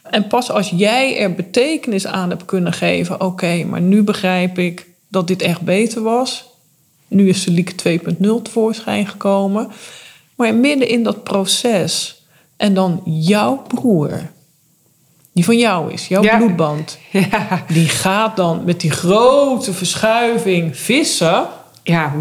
[0.09, 4.87] En pas als jij er betekenis aan hebt kunnen geven, oké, maar nu begrijp ik
[5.07, 6.45] dat dit echt beter was.
[7.07, 9.71] Nu is de Lieke 2.0 tevoorschijn gekomen.
[10.35, 12.23] Maar midden in dat proces
[12.57, 14.29] en dan jouw broer,
[15.33, 16.37] die van jou is, jouw Ja.
[16.37, 21.45] bloedband, Ja, die gaat dan met die grote verschuiving vissen.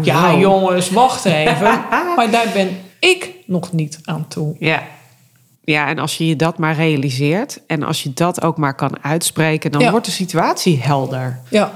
[0.01, 1.81] Ja, jongens, wacht even.
[2.15, 4.55] maar daar ben ik nog niet aan toe.
[4.59, 4.83] Ja.
[5.63, 9.03] ja, en als je je dat maar realiseert en als je dat ook maar kan
[9.03, 9.91] uitspreken, dan Ja.
[9.91, 11.39] wordt de situatie helder.
[11.49, 11.71] Ja,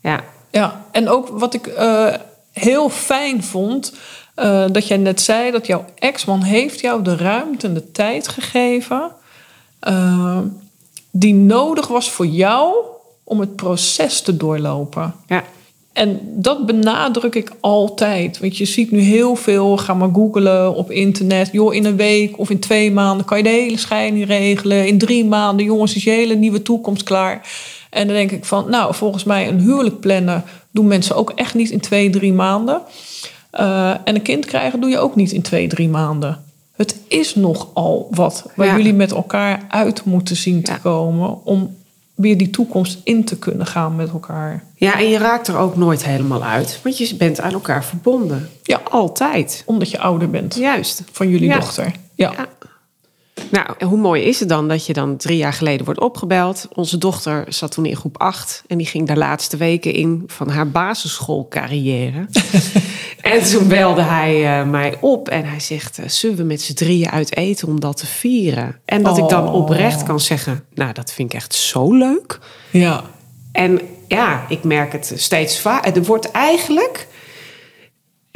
[0.00, 0.20] Ja,
[0.50, 2.14] Ja, en ook wat ik eh,
[2.52, 3.92] heel fijn vond,
[4.34, 8.28] eh, dat jij net zei dat jouw ex-man heeft jou de ruimte en de tijd
[8.28, 9.10] gegeven
[9.80, 10.38] eh,
[11.10, 12.74] die nodig was voor jou
[13.24, 15.14] om het proces te doorlopen.
[15.26, 15.42] ja,
[15.98, 18.38] En dat benadruk ik altijd.
[18.38, 21.48] Want je ziet nu heel veel, ga maar googlen op internet.
[21.52, 24.86] Joh, in een week of in twee maanden kan je de hele scheiding regelen.
[24.86, 27.48] In drie maanden, jongens, is je hele nieuwe toekomst klaar.
[27.90, 31.54] En dan denk ik van, nou, volgens mij een huwelijk plannen doen mensen ook echt
[31.54, 32.80] niet in twee, drie maanden.
[33.50, 36.44] Eh, en een kind krijgen doe je ook niet in twee, drie maanden.
[36.76, 38.76] Het is nogal wat waar Ja.
[38.76, 40.78] jullie met elkaar uit moeten zien te Ja.
[40.78, 41.76] komen om
[42.18, 44.64] weer die toekomst in te kunnen gaan met elkaar.
[44.74, 48.48] ja, en je raakt er ook nooit helemaal uit, want je bent aan elkaar verbonden.
[48.62, 48.80] Ja.
[48.90, 49.62] Altijd.
[49.66, 51.02] Omdat je ouder bent Juist.
[51.12, 51.54] van jullie Ja.
[51.58, 51.92] dochter.
[52.14, 52.32] Ja.
[52.36, 52.48] Ja.
[53.50, 56.68] Nou, hoe mooi is het dan dat je dan drie jaar geleden wordt opgebeld?
[56.74, 60.48] Onze dochter zat toen in groep 8 en die ging de laatste weken in van
[60.48, 62.26] haar basisschoolcarrière.
[63.20, 66.74] en toen belde hij eh, mij op en hij zegt: eh, Zullen we met z'n
[66.74, 68.76] drieën uit eten om dat te vieren?
[68.84, 69.54] En dat ik dan Oh.
[69.54, 72.38] oprecht kan zeggen: Nou, dat vind ik echt zo leuk.
[72.70, 73.02] ja.
[73.52, 75.96] En ja, ik merk het steeds vaker.
[75.96, 77.06] Er wordt eigenlijk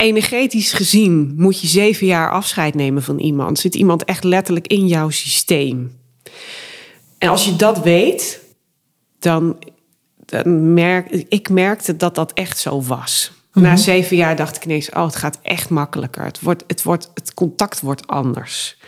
[0.02, 3.58] energetisch gezien moet je zeven jaar afscheid nemen van iemand.
[3.58, 5.98] Zit iemand echt letterlijk in jouw systeem.
[7.18, 8.40] En als je dat weet,
[9.18, 9.56] dan,
[10.24, 13.32] dan merk ik merkte dat dat echt zo was.
[13.52, 16.24] Na zeven jaar dacht ik ineens, oh, het gaat echt makkelijker.
[16.24, 18.78] Het, wordt, het, wordt, het contact wordt anders.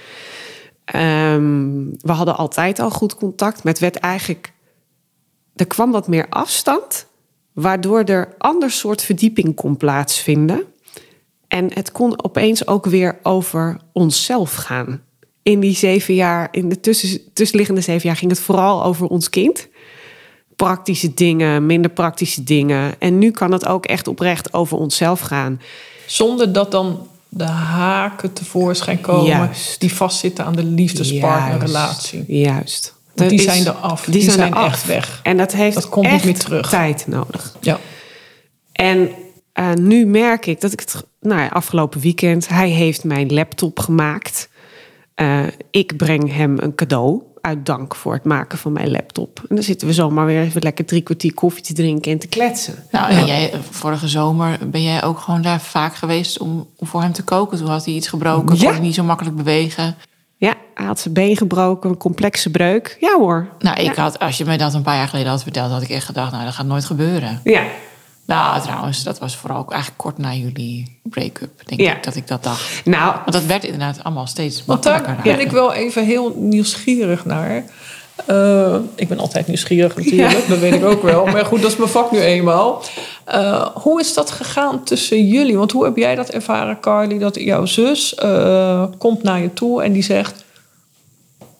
[0.85, 4.53] Ehm, we hadden altijd al goed contact, maar het werd eigenlijk...
[5.55, 7.07] Er kwam wat meer afstand,
[7.53, 10.73] waardoor er ander soort verdieping kon plaatsvinden.
[11.54, 15.00] En het kon opeens ook weer over onszelf gaan.
[15.42, 19.30] In die zeven jaar, in de tussen, tussenliggende zeven jaar, ging het vooral over ons
[19.30, 19.68] kind.
[20.56, 22.94] Praktische dingen, minder praktische dingen.
[22.98, 25.60] En nu kan het ook echt oprecht over onszelf gaan.
[26.06, 29.80] Zonder dat dan de haken tevoorschijn komen Juist.
[29.80, 32.24] die vastzitten aan de liefdespartnerrelatie.
[32.26, 32.94] Juist.
[33.14, 34.04] Dat die is- zijn er af.
[34.04, 34.66] Die, Die zijn, zijn er af.
[34.72, 35.20] echt weg.
[35.22, 36.68] En dat heeft Dat komt niet echt meer terug.
[36.68, 37.56] tijd nodig.
[37.60, 37.78] Ja.
[38.72, 39.10] En
[39.52, 43.78] eh, nu merk ik dat ik het, nou ja, afgelopen weekend, hij heeft mijn laptop
[43.78, 44.48] gemaakt.
[45.14, 49.40] Eh, ik breng hem een cadeau uit dank voor het maken van mijn laptop.
[49.48, 52.26] En dan zitten we zomaar weer even lekker drie kwartier koffie te drinken en te
[52.28, 52.74] kletsen.
[52.90, 57.02] Nou, en jij, vorige zomer ben jij ook gewoon daar vaak geweest om, om voor
[57.02, 57.58] hem te koken.
[57.58, 58.62] Toen had hij iets gebroken, Ja.
[58.62, 59.94] kon hij niet zo makkelijk bewegen.
[60.37, 62.96] Ja, hij had zijn been gebroken, een complexe breuk.
[63.00, 63.48] Ja hoor.
[63.58, 65.88] Nou, ik had, als je mij dat een paar jaar geleden had verteld, had ik
[65.88, 67.40] echt gedacht, nou, dat gaat nooit gebeuren.
[67.44, 67.62] Ja,
[68.26, 71.96] Nou, trouwens, dat was vooral ook eigenlijk kort na jullie break-up, denk Ja.
[71.96, 72.84] ik, dat ik dat dacht.
[72.84, 75.37] nou, Want dat werd inderdaad allemaal steeds Want daar makkelijker.
[75.37, 77.64] ben ik wel even heel nieuwsgierig naar.
[78.26, 81.26] Eh, ik ben altijd nieuwsgierig natuurlijk, dat weet ik ook wel.
[81.26, 82.82] Maar goed, dat is mijn vak nu eenmaal.
[83.24, 85.56] Eh, hoe is dat gegaan tussen jullie?
[85.56, 87.18] Want hoe heb jij dat ervaren, Carly?
[87.18, 90.44] Dat jouw zus eh, komt naar je toe en die zegt...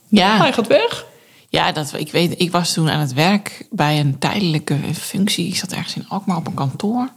[0.09, 0.37] Ja.
[0.37, 1.07] Hij gaat weg.
[1.55, 5.47] Ja, dat, ik weet, ik was toen aan het werk bij een tijdelijke functie.
[5.47, 7.09] Ik zat ergens in Alkmaar op een kantoor.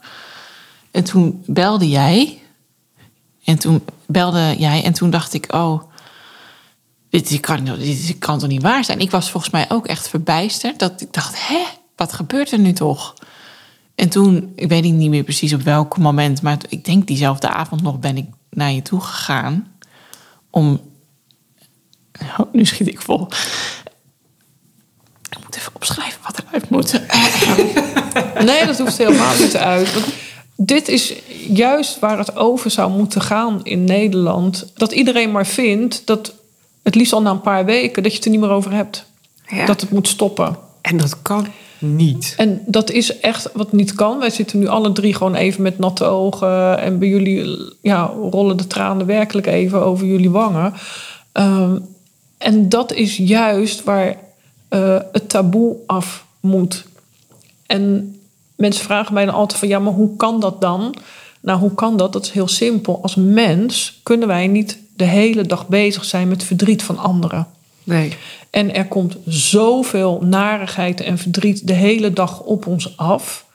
[0.91, 2.41] En toen belde jij.
[3.43, 4.84] En toen belde jij.
[4.84, 5.84] En toen dacht ik, oh,
[7.10, 9.00] dit, kan, dit kan toch niet waar zijn?
[9.00, 10.80] Ik was volgens mij ook echt verbijsterd.
[10.80, 11.63] Dat ik dacht, hè,
[11.95, 13.13] wat gebeurt er nu toch?
[13.95, 16.41] En toen, ik weet niet meer precies op welk moment...
[16.41, 19.67] maar ik denk diezelfde avond nog ben ik naar je toe gegaan...
[20.50, 20.82] om
[22.38, 23.28] Oh, nu schiet ik vol.
[25.58, 27.02] Even opschrijven wat eruit moet.
[28.46, 29.93] Nee, dat hoeft helemaal niet uit.
[29.93, 30.06] Want
[30.56, 31.13] dit is
[31.50, 34.72] juist waar het over zou moeten gaan in Nederland.
[34.76, 36.34] Dat iedereen maar vindt dat
[36.84, 38.04] het liefst al na een paar weken...
[38.04, 39.06] dat je het er niet meer over hebt.
[39.48, 39.65] Ja.
[39.65, 40.58] Dat het moet stoppen.
[40.82, 41.48] en dat kan
[41.80, 42.34] niet.
[42.38, 44.20] En dat is echt wat niet kan.
[44.20, 46.80] Wij zitten nu alle drie gewoon even met natte ogen.
[46.80, 50.74] En bij jullie ja, rollen de tranen werkelijk even over jullie wangen.
[51.32, 51.78] Ehm,
[52.38, 54.17] en dat is juist waar
[54.69, 56.86] eh, het taboe af moet.
[57.65, 58.15] En
[58.56, 59.67] mensen vragen mij dan altijd van...
[59.67, 60.95] ja, maar hoe kan dat dan?
[61.41, 62.13] Nou, hoe kan dat?
[62.13, 62.99] Dat is heel simpel.
[63.01, 66.27] Als mens kunnen wij niet de hele dag bezig zijn...
[66.27, 67.47] met verdriet van anderen.
[67.84, 68.13] Nee.
[68.49, 73.45] En er komt zoveel narigheid en verdriet de hele dag op ons af.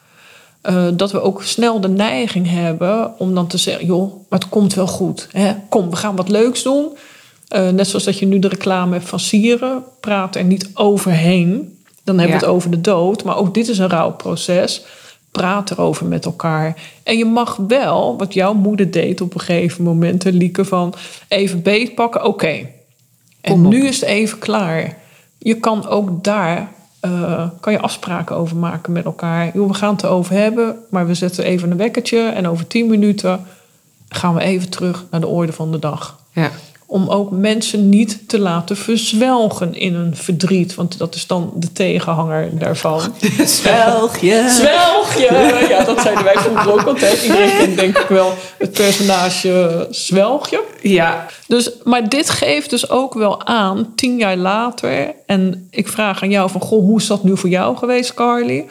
[0.63, 4.49] eh, dat we ook snel de neiging hebben om dan te zeggen: joh, maar het
[4.49, 5.29] komt wel goed.
[5.33, 5.55] Hè?
[5.69, 6.89] Kom, we gaan wat leuks doen.
[7.53, 9.83] Eh, net zoals dat je nu de reclame hebt van Sieren.
[10.01, 11.79] Praat er niet overheen.
[12.05, 12.47] Dan hebben we Ja.
[12.49, 13.25] het over de dood.
[13.25, 14.85] Maar ook dit is een rouwproces.
[15.31, 16.77] Praat erover met elkaar.
[17.03, 20.95] En je mag wel, wat jouw moeder deed op een gegeven moment, hè, Lieke, van
[21.29, 22.25] even beetpakken.
[22.25, 22.67] Oké,
[23.41, 24.99] en nu is het even klaar.
[25.39, 29.51] Je kan ook daar eh, kan je afspraken over maken met elkaar.
[29.55, 32.21] Joh, we gaan het erover hebben, maar we zetten even een wekkertje.
[32.21, 33.41] En over tien minuten
[34.09, 36.19] gaan we even terug naar de orde van de dag.
[36.33, 36.51] Ja.
[36.93, 40.75] Om ook mensen niet te laten verzwelgen in een verdriet.
[40.75, 43.01] Want dat is dan de tegenhanger daarvan.
[43.47, 44.49] Zwelgje.
[44.49, 45.67] Zwelgje!
[45.69, 47.23] Ja, dat zeiden wij vroeger ook altijd.
[47.23, 50.63] Iedereen kent denk ik wel het personage Zwelgje.
[50.83, 51.27] Ja.
[51.47, 55.15] Dus, maar dit geeft dus ook wel aan, tien jaar later.
[55.27, 58.67] En ik vraag aan jou van, goh, hoe is dat nu voor jou geweest, Carly?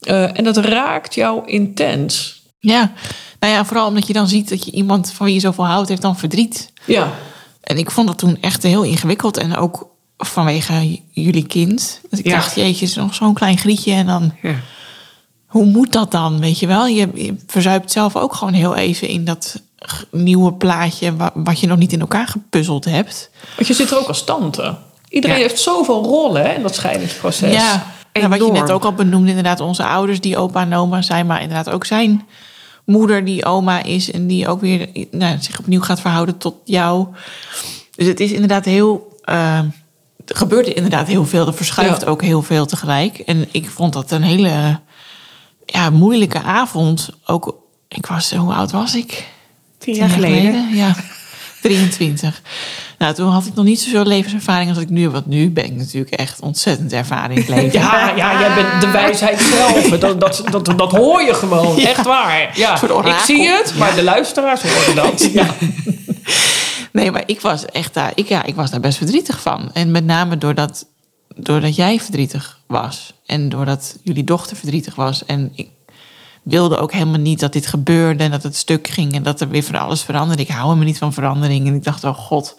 [0.00, 2.42] Eh, en dat raakt jou intens.
[2.58, 2.92] Ja,
[3.40, 5.88] nou ja, vooral omdat je dan ziet dat je iemand van wie je zoveel houdt,
[5.88, 6.72] heeft dan verdriet.
[6.84, 7.12] Ja,
[7.68, 9.36] En ik vond dat toen echt heel ingewikkeld.
[9.36, 12.00] En ook vanwege jullie kind.
[12.10, 12.34] Dat ik Ja.
[12.34, 13.92] dacht, jeetje, het is nog zo'n klein grietje.
[13.92, 14.54] En dan, Ja.
[15.46, 16.86] hoe moet dat dan, weet je wel?
[16.86, 19.62] Je, je verzuipt zelf ook gewoon heel even in dat
[20.10, 21.16] nieuwe plaatje...
[21.16, 23.30] wa- wat je nog niet in elkaar gepuzzeld hebt.
[23.56, 24.74] want je zit er ook als tante.
[25.08, 25.42] Iedereen Ja.
[25.42, 27.52] heeft zoveel rollen hè, in dat scheidingsproces.
[27.54, 31.02] Ja, en wat je net ook al benoemde, inderdaad, onze ouders die opa en oma
[31.02, 32.26] zijn, maar inderdaad ook zijn
[32.88, 37.06] moeder die oma is en die ook weer nou, zich opnieuw gaat verhouden tot jou.
[37.96, 39.16] Dus het is inderdaad heel.
[39.24, 39.58] eh,
[40.26, 41.46] er gebeurt inderdaad heel veel.
[41.46, 42.06] Er verschuift Ja.
[42.06, 43.18] ook heel veel tegelijk.
[43.18, 44.80] En ik vond dat een hele
[45.66, 47.10] ja, moeilijke avond.
[47.26, 47.56] Ook,
[47.88, 49.26] ik was, hoe oud was ik?
[49.78, 50.74] Tien jaar geleden.
[50.74, 50.94] Ja,
[51.62, 52.42] 23.
[52.98, 55.12] Nou, toen had ik nog niet zoveel levenservaring als ik nu heb.
[55.12, 57.80] Want nu ben ik natuurlijk echt ontzettend ervaren in het leven.
[57.80, 59.88] Ja, ja, jij bent de wijsheid zelf.
[59.98, 61.78] Dat, dat, dat, dat hoor je gewoon.
[61.78, 62.50] Echt waar.
[62.58, 62.82] Ja.
[63.04, 65.28] Ik zie het, maar de luisteraars horen dat.
[65.32, 65.46] Ja.
[66.92, 69.70] Nee, maar ik was echt daar, ik, ja, ik was daar best verdrietig van.
[69.72, 70.86] En met name doordat,
[71.36, 73.12] doordat jij verdrietig was.
[73.26, 75.24] En doordat jullie dochter verdrietig was.
[75.24, 75.68] En ik
[76.42, 79.48] wilde ook helemaal niet dat dit gebeurde en dat het stuk ging en dat er
[79.48, 80.42] weer van alles veranderde.
[80.42, 81.66] Ik hou helemaal niet van verandering.
[81.66, 82.56] En ik dacht, oh god,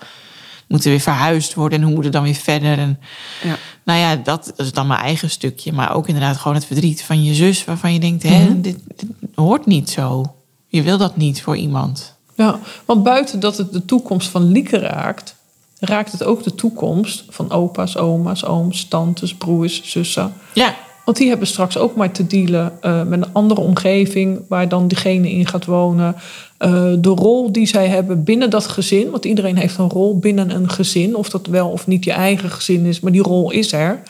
[0.70, 2.78] moet er weer verhuisd worden en hoe moet het dan weer verder?
[2.78, 3.00] En
[3.44, 3.58] Ja.
[3.84, 5.74] nou ja, dat is dan mijn eigen stukje.
[5.74, 9.10] Maar ook inderdaad gewoon het verdriet van je zus, waarvan je denkt, hè, dit, dit
[9.36, 10.34] hoort niet zo.
[10.68, 12.16] Je wil dat niet voor iemand.
[12.36, 15.36] Ja, want buiten dat het de toekomst van Lieke raakt,
[15.80, 20.34] raakt het ook de toekomst van opa's, oma's, ooms, tantes, broers, zussen.
[20.54, 20.76] Ja,
[21.10, 24.88] Want die hebben straks ook maar te dealen eh, met een andere omgeving waar dan
[24.88, 26.16] diegene in gaat wonen.
[26.58, 30.50] Eh, de rol die zij hebben binnen dat gezin, want iedereen heeft een rol binnen
[30.50, 33.72] een gezin, of dat wel of niet je eigen gezin is, maar die rol is
[33.72, 34.02] er.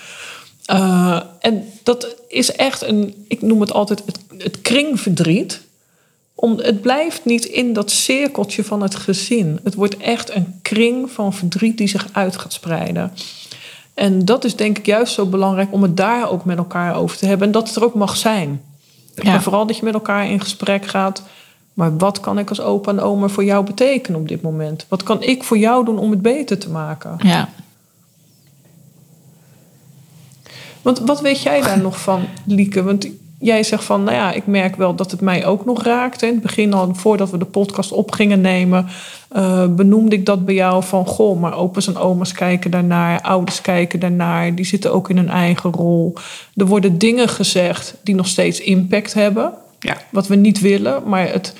[0.66, 5.62] Eh, en dat is echt een, ik noem het altijd het, het kringverdriet.
[6.36, 9.60] Om, het blijft niet in dat cirkeltje van het gezin.
[9.64, 13.12] Het wordt echt een kring van verdriet die zich uit gaat spreiden.
[14.00, 17.18] En dat is denk ik juist zo belangrijk om het daar ook met elkaar over
[17.18, 17.48] te hebben.
[17.48, 18.62] En dat het er ook mag zijn.
[19.16, 19.32] Ja.
[19.32, 21.24] Maar vooral dat je met elkaar in gesprek gaat.
[21.74, 24.86] Maar wat kan ik als opa en oma voor jou betekenen op dit moment?
[24.90, 27.16] Wat kan ik voor jou doen om het beter te maken?
[27.22, 27.50] ja.
[30.82, 32.84] Want wat weet jij daar nog van, Lieke?
[32.84, 33.08] Want
[33.40, 36.22] jij zegt van, nou ja, ik merk wel dat het mij ook nog raakt.
[36.22, 38.88] In het begin al, voordat we de podcast op gingen nemen,
[39.30, 43.62] eh, benoemde ik dat bij jou van, goh, maar opa's en oma's kijken daarnaar, ouders
[43.62, 46.14] kijken daarnaar, die zitten ook in hun eigen rol.
[46.56, 49.98] Er worden dingen gezegd die nog steeds impact hebben, Ja.
[50.12, 51.54] wat we niet willen, maar het.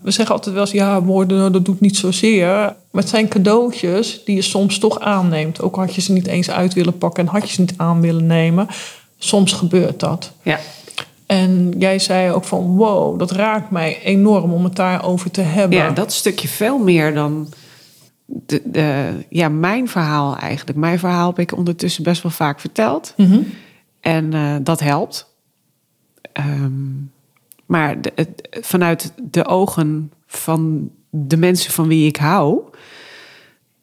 [0.00, 2.46] We zeggen altijd wel eens, ja, woorden, nou, dat doet niet zozeer.
[2.90, 5.60] Maar het zijn cadeautjes die je soms toch aanneemt.
[5.62, 8.00] Ook had je ze niet eens uit willen pakken en had je ze niet aan
[8.00, 8.66] willen nemen.
[9.18, 10.32] Soms gebeurt dat.
[10.42, 10.58] Ja.
[11.26, 15.78] En jij zei ook van, wow, dat raakt mij enorm om het daarover te hebben.
[15.78, 17.48] Ja, dat stukje veel meer dan
[18.24, 20.78] de, de, ja, mijn verhaal eigenlijk.
[20.78, 23.14] Mijn verhaal heb ik ondertussen best wel vaak verteld.
[23.16, 23.38] Mhm.
[24.00, 25.34] En eh, dat helpt.
[26.32, 26.72] Ehm,
[27.66, 32.60] maar de- het- vanuit de ogen van de mensen van wie ik hou...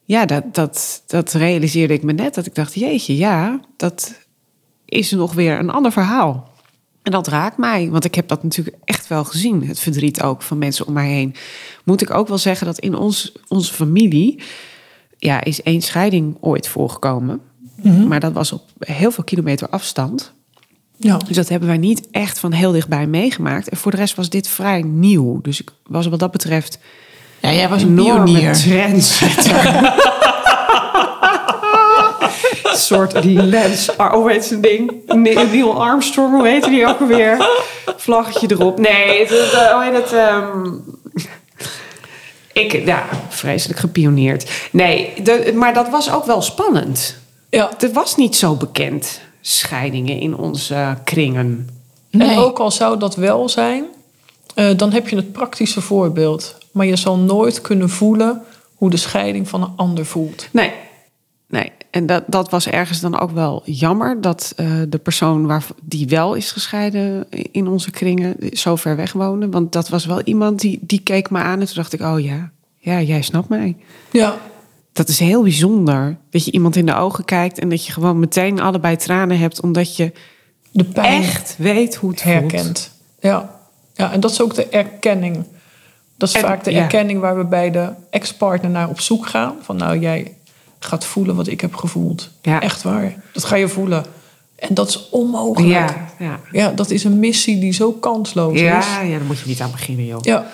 [0.06, 2.34] Ja, dat, dat, dat realiseerde ik me net.
[2.34, 4.14] Dat ik dacht, jeetje, ja, dat
[4.84, 6.50] is nog weer een ander verhaal.
[7.04, 9.66] En dat raakt mij, want ik heb dat natuurlijk echt wel gezien.
[9.66, 11.34] Het verdriet ook van mensen om mij heen.
[11.84, 14.42] Moet ik ook wel zeggen dat in ons, onze familie...
[15.18, 17.40] Ja, is één scheiding ooit voorgekomen.
[18.08, 20.32] Maar dat was op heel veel kilometer afstand.
[20.96, 21.16] Ja.
[21.16, 23.68] Dus dat hebben wij niet echt van heel dichtbij meegemaakt.
[23.68, 25.40] En voor de rest was dit vrij nieuw.
[25.40, 26.78] Dus ik was wat dat betreft
[27.44, 28.54] ja, jij was een pionier.
[32.78, 33.88] soort lens.
[33.96, 34.92] Hoe heet zijn ding?
[35.06, 37.46] Ne- Neil Armstrong, hoe heette die ook alweer?
[37.96, 38.78] Vlaggetje erop.
[38.78, 40.12] Nee, het, het, eh, hoe heet het?
[40.12, 40.72] ehm,
[42.52, 44.50] ik, ja, vreselijk gepioneerd.
[44.70, 47.16] Nee, de, maar dat was ook wel spannend.
[47.50, 47.70] ja.
[47.78, 51.68] Het was niet zo bekend, scheidingen in onze kringen.
[52.10, 52.28] Nee.
[52.28, 53.84] En ook al zou dat wel zijn,
[54.54, 56.56] eh, dan heb je het praktische voorbeeld.
[56.72, 58.42] Maar je zal nooit kunnen voelen
[58.74, 60.48] hoe de scheiding van een ander voelt.
[60.50, 60.72] Nee,
[61.48, 61.72] nee.
[61.94, 66.08] En dat, dat was ergens dan ook wel jammer dat eh, de persoon waar, die
[66.08, 69.48] wel is gescheiden in onze kringen zo ver weg woonde.
[69.48, 72.20] Want dat was wel iemand die, die keek me aan en toen dacht ik, oh
[72.20, 73.76] ja, ja, jij snapt mij.
[74.10, 74.36] Ja.
[74.92, 76.16] Dat is heel bijzonder.
[76.30, 79.60] Dat je iemand in de ogen kijkt en dat je gewoon meteen allebei tranen hebt,
[79.60, 80.12] omdat je
[80.70, 82.34] De pijn echt weet hoe het voelt.
[82.34, 82.90] herkent.
[83.20, 83.60] Ja.
[83.94, 85.44] ja, en dat is ook de erkenning.
[86.16, 86.82] Dat is En- vaak de ja.
[86.82, 89.54] erkenning waar we bij de ex-partner naar op zoek gaan.
[89.60, 90.36] Van nou, jij
[90.84, 92.30] gaat voelen wat ik heb gevoeld.
[92.42, 92.60] Ja.
[92.60, 93.14] Echt waar.
[93.32, 94.04] Dat ga je voelen.
[94.56, 95.72] En dat is onmogelijk.
[95.72, 96.40] Ja, ja.
[96.52, 98.60] Ja, dat is een missie die zo kansloos is.
[98.60, 100.20] Ja, ja, daar moet je niet aan beginnen, joh.
[100.22, 100.46] Ja,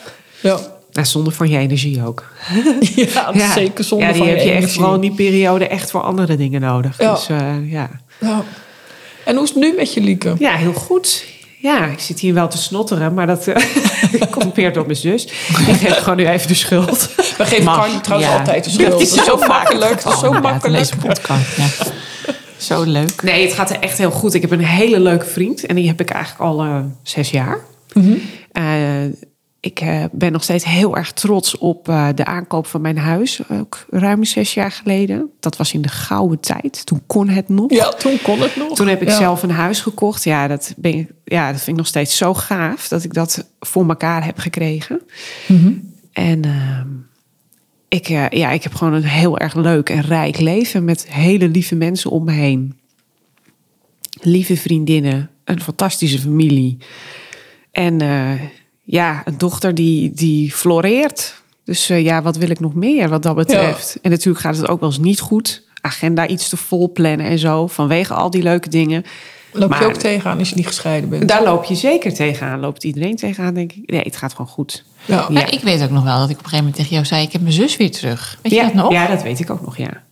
[0.42, 0.58] ja.
[0.92, 2.24] En zonder van je energie ook.
[3.32, 5.90] ja, zeker zonder ja, die van heb je je echt vooral in die periode echt
[5.90, 6.98] voor andere dingen nodig.
[6.98, 7.14] Ja.
[7.14, 7.90] Dus eh, ja.
[8.20, 8.44] Ja.
[9.24, 10.34] En hoe is het nu met je, Lieke?
[10.38, 11.24] ja, heel goed.
[11.62, 13.56] Ja, ik zit hier wel te snotteren, maar dat eh,
[14.30, 15.26] komt meer door mijn zus.
[15.66, 17.08] Die geeft gewoon nu even de schuld.
[17.38, 17.76] We geven Mag.
[17.78, 18.38] Carly trouwens Ja.
[18.38, 18.90] altijd de schuld.
[18.90, 20.02] Dat is zo makkelijk.
[20.02, 20.78] Dat is zo Oh, makkelijk.
[20.78, 21.66] Deze podcast, ja.
[22.56, 23.22] Zo leuk.
[23.22, 24.34] Nee, het gaat er echt heel goed.
[24.34, 27.58] Ik heb een hele leuke vriend en die heb ik eigenlijk al eh, zes jaar.
[27.92, 28.12] Mhm.
[28.52, 28.64] Eh,
[29.60, 33.40] ik eh, ben nog steeds heel erg trots op eh, de aankoop van mijn huis.
[33.48, 35.30] Ook ruim zes jaar geleden.
[35.40, 36.86] Dat was in de gouden tijd.
[36.86, 37.70] Toen kon het nog.
[37.72, 38.74] Ja, toen kon het nog.
[38.76, 39.16] Toen heb ik Ja.
[39.16, 40.24] zelf een huis gekocht.
[40.24, 43.46] Ja dat, ben ik, ja, dat vind ik nog steeds zo gaaf dat ik dat
[43.60, 45.00] voor elkaar heb gekregen.
[45.46, 45.72] Mhm.
[46.12, 46.88] En ehm,
[47.88, 51.48] ik, eh, ja, ik heb gewoon een heel erg leuk en rijk leven met hele
[51.48, 52.78] lieve mensen om me heen.
[54.20, 56.78] Lieve vriendinnen, een fantastische familie.
[57.72, 58.00] En
[58.90, 61.42] ja, een dochter die, die floreert.
[61.64, 63.98] Dus eh, ja, wat wil ik nog meer wat dat betreft?
[64.02, 65.62] En natuurlijk gaat het ook wel eens niet goed.
[65.80, 69.04] Agenda iets te vol plannen en zo, vanwege al die leuke dingen.
[69.52, 71.28] Loop je Maar- ook tegenaan als je niet gescheiden bent?
[71.28, 72.60] Daar loop je zeker tegenaan.
[72.60, 73.90] Loopt iedereen tegenaan, denk ik.
[73.90, 74.84] Nee, het gaat gewoon goed.
[75.04, 75.28] Ja.
[75.46, 77.22] Ik weet ook nog wel dat ik op een gegeven moment tegen jou zei...
[77.22, 78.38] ik heb mijn zus weer terug.
[78.42, 78.92] Weet je dat nog?
[78.92, 80.02] ja, dat weet ik ook nog, ja.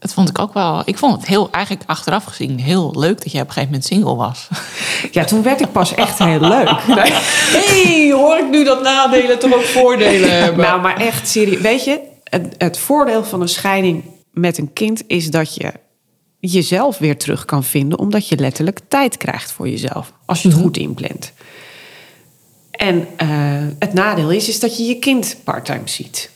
[0.00, 0.82] Dat vond ik ook wel...
[0.84, 3.22] Ik vond het heel, eigenlijk achteraf gezien heel leuk...
[3.22, 4.48] dat jij op een gegeven moment single was.
[5.10, 6.70] Ja, toen werd ik pas echt heel leuk.
[7.66, 10.64] Hey, hoor ik nu dat nadelen toch ook voordelen hebben?
[10.64, 11.60] Nou, maar echt serieus.
[11.60, 15.72] Weet je, het, het voordeel van een scheiding met een kind is dat je
[16.38, 20.12] jezelf weer terug kan vinden, omdat je letterlijk tijd krijgt voor jezelf.
[20.26, 21.32] Als je het goed inplant.
[22.70, 23.28] En eh,
[23.78, 26.30] het nadeel is, is dat je je kind parttime ziet.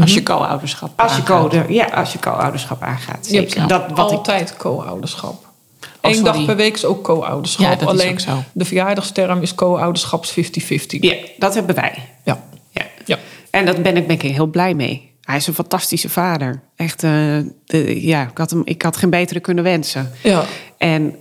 [0.00, 1.50] Als je co-ouderschap Als je, aangaat.
[1.50, 3.30] co ja, als je co-ouderschap aangaat.
[3.68, 5.46] Dat, wat ik, altijd co-ouderschap.
[6.02, 7.64] Oh, Eén dag per week is ook co-ouderschap.
[7.64, 8.42] Ja, dat is Alleen ook zo.
[8.52, 10.40] de verjaardagsterm is co-ouderschaps 50-50.
[10.88, 12.08] ja, dat hebben wij.
[12.24, 12.42] Ja.
[12.70, 12.86] Ja.
[13.04, 13.18] Ja.
[13.50, 15.12] En daar ben ik, ben ik heel blij mee.
[15.22, 16.60] Hij is een fantastische vader.
[16.76, 17.10] Echt, eh,
[17.64, 20.12] de, ja, ik had, hem, ik had geen betere kunnen wensen.
[20.22, 20.44] Ja.
[20.78, 21.16] En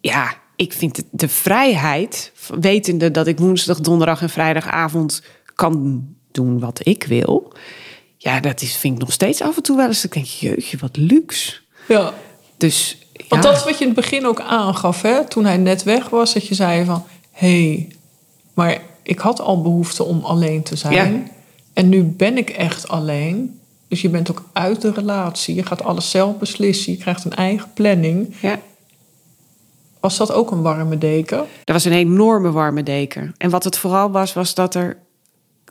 [0.00, 5.22] ja, ik vind de vrijheid, wetende dat ik woensdag, donderdag en vrijdagavond
[5.54, 6.06] kan
[6.42, 7.52] doen wat ik wil.
[8.16, 10.04] Ja, dat is, vind ik nog steeds af en toe wel eens.
[10.04, 11.52] Ik denk, jeetje, wat luxe.
[11.88, 12.12] ja.
[12.56, 15.26] Dus ja, Want dat is wat je in het begin ook aangaf, hè?
[15.26, 16.34] toen hij net weg was.
[16.34, 17.88] Dat je zei van, hé, hey,
[18.54, 21.12] maar ik had al behoefte om alleen te zijn.
[21.12, 21.22] Ja.
[21.72, 23.60] En nu ben ik echt alleen.
[23.88, 25.54] Dus je bent ook uit de relatie.
[25.54, 26.92] Je gaat alles zelf beslissen.
[26.92, 28.34] Je krijgt een eigen planning.
[28.40, 28.58] ja,
[30.00, 31.44] Was dat ook een warme deken?
[31.64, 33.34] er was een enorme warme deken.
[33.38, 34.96] En wat het vooral was, was dat er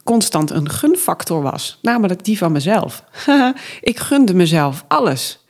[0.08, 1.80] constant een gunfactor was.
[1.82, 3.04] Namelijk die van mezelf.
[3.82, 5.46] ik gunde mezelf alles.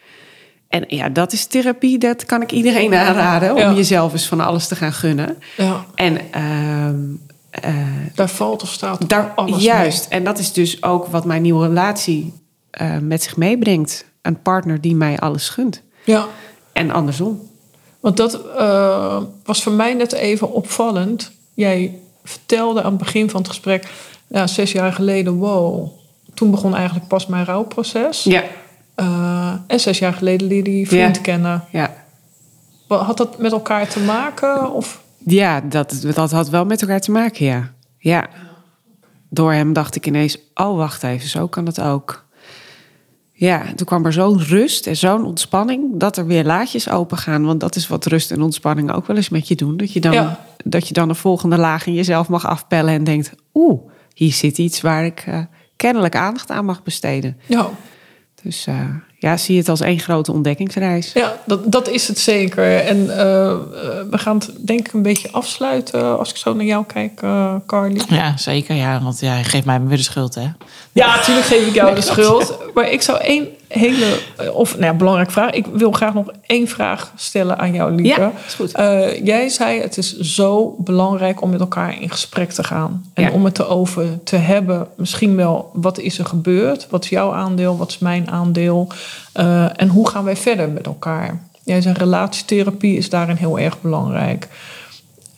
[0.68, 1.98] En ja, dat is therapie.
[1.98, 3.52] Dat kan ik iedereen aanraden.
[3.52, 3.74] Om Ja.
[3.74, 5.38] jezelf eens van alles te gaan gunnen.
[5.58, 5.86] Ja.
[5.96, 7.00] En ehm,
[7.50, 7.76] eh,
[8.16, 10.08] Daar valt of staat daar, alles juist.
[10.10, 12.34] En dat is dus ook wat mijn nieuwe relatie
[12.72, 14.06] eh, met zich meebrengt.
[14.22, 15.82] Een partner die mij alles gunt.
[16.06, 16.16] mee.
[16.16, 16.26] Ja.
[16.74, 17.50] En andersom.
[18.00, 21.32] Want dat eh, was voor mij net even opvallend.
[21.54, 23.88] Jij vertelde aan het begin van het gesprek,
[24.28, 25.90] ja, zes jaar geleden, wow.
[26.34, 28.24] Toen begon eigenlijk pas mijn rouwproces.
[28.24, 28.44] Ja,
[28.96, 31.22] Eh, en zes jaar geleden leerde je vriend Ja.
[31.22, 31.64] kennen.
[31.72, 31.94] ja.
[32.88, 34.72] Wat- Had dat met elkaar te maken?
[34.74, 35.02] Of?
[35.26, 37.72] Ja, dat, dat had wel met elkaar te maken, ja.
[37.98, 38.28] Ja.
[39.30, 42.26] Door hem dacht ik ineens, oh wacht even, zo kan het ook.
[43.34, 47.46] Ja, toen kwam er zo'n rust en zo'n ontspanning dat er weer laadjes open gaan.
[47.46, 49.78] Want dat is wat rust en ontspanning ook wel eens met je doen.
[49.78, 50.40] Dat je dan, Ja.
[50.64, 53.80] dat je dan een volgende laag in jezelf mag afpellen en denkt, oeh,
[54.18, 55.40] hier zit iets waar ik eh,
[55.76, 57.38] kennelijk aandacht aan mag besteden.
[57.46, 57.70] Ja,
[58.44, 58.80] Dus eh,
[59.20, 61.12] ja, zie het als één grote ontdekkingsreis.
[61.14, 62.80] ja dat, dat is het zeker.
[62.80, 63.56] En eh,
[64.10, 67.16] we gaan het denk ik een beetje afsluiten als ik zo naar jou kijk,
[67.66, 68.02] Carly.
[68.10, 68.76] Ja, zeker.
[68.76, 70.48] Ja, want jij geeft mij weer de schuld, hè?
[70.92, 72.58] Ja, natuurlijk geef ik jou de schuld.
[72.74, 75.50] Maar ik zou één hele, eh, of nou ja, belangrijke vraag.
[75.52, 78.20] Ik wil graag nog één vraag stellen aan jou, Lieke.
[78.22, 78.72] Ja, is goed.
[78.72, 83.06] Eh, jij zei het is zo belangrijk om met elkaar in gesprek te gaan.
[83.14, 83.32] En Ja.
[83.32, 84.88] om het erover te hebben.
[84.96, 86.88] Misschien wel, wat is er gebeurd?
[86.90, 87.78] Wat is jouw aandeel?
[87.78, 88.88] Wat is mijn aandeel?
[89.34, 91.42] Eh, en hoe gaan wij verder met elkaar?
[91.64, 94.48] Jij zei relatietherapie is daarin heel erg belangrijk.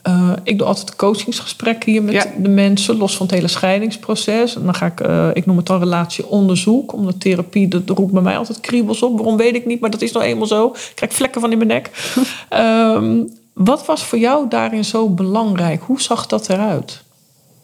[0.02, 2.26] Eh, ik doe altijd coachingsgesprekken hier met Ja.
[2.38, 4.56] de mensen, los van het hele scheidingsproces.
[4.56, 8.22] En dan ga ik, eh, ik noem het dan relatieonderzoek, omdat therapie, dat roept bij
[8.22, 9.18] mij altijd kriebels op.
[9.18, 10.66] Waarom weet ik niet, maar dat is nou eenmaal zo.
[10.68, 11.90] Ik krijg vlekken van in mijn nek.
[12.50, 13.24] Ehm,
[13.54, 15.82] wat was voor jou daarin zo belangrijk?
[15.84, 17.04] Hoe zag dat eruit?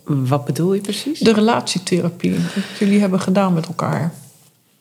[0.04, 1.20] Wat bedoel je precies?
[1.20, 4.14] De relatietherapie, wat jullie hebben gedaan met elkaar.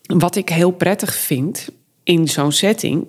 [0.06, 1.68] Wat ik heel prettig vind
[2.02, 3.06] in zo'n setting,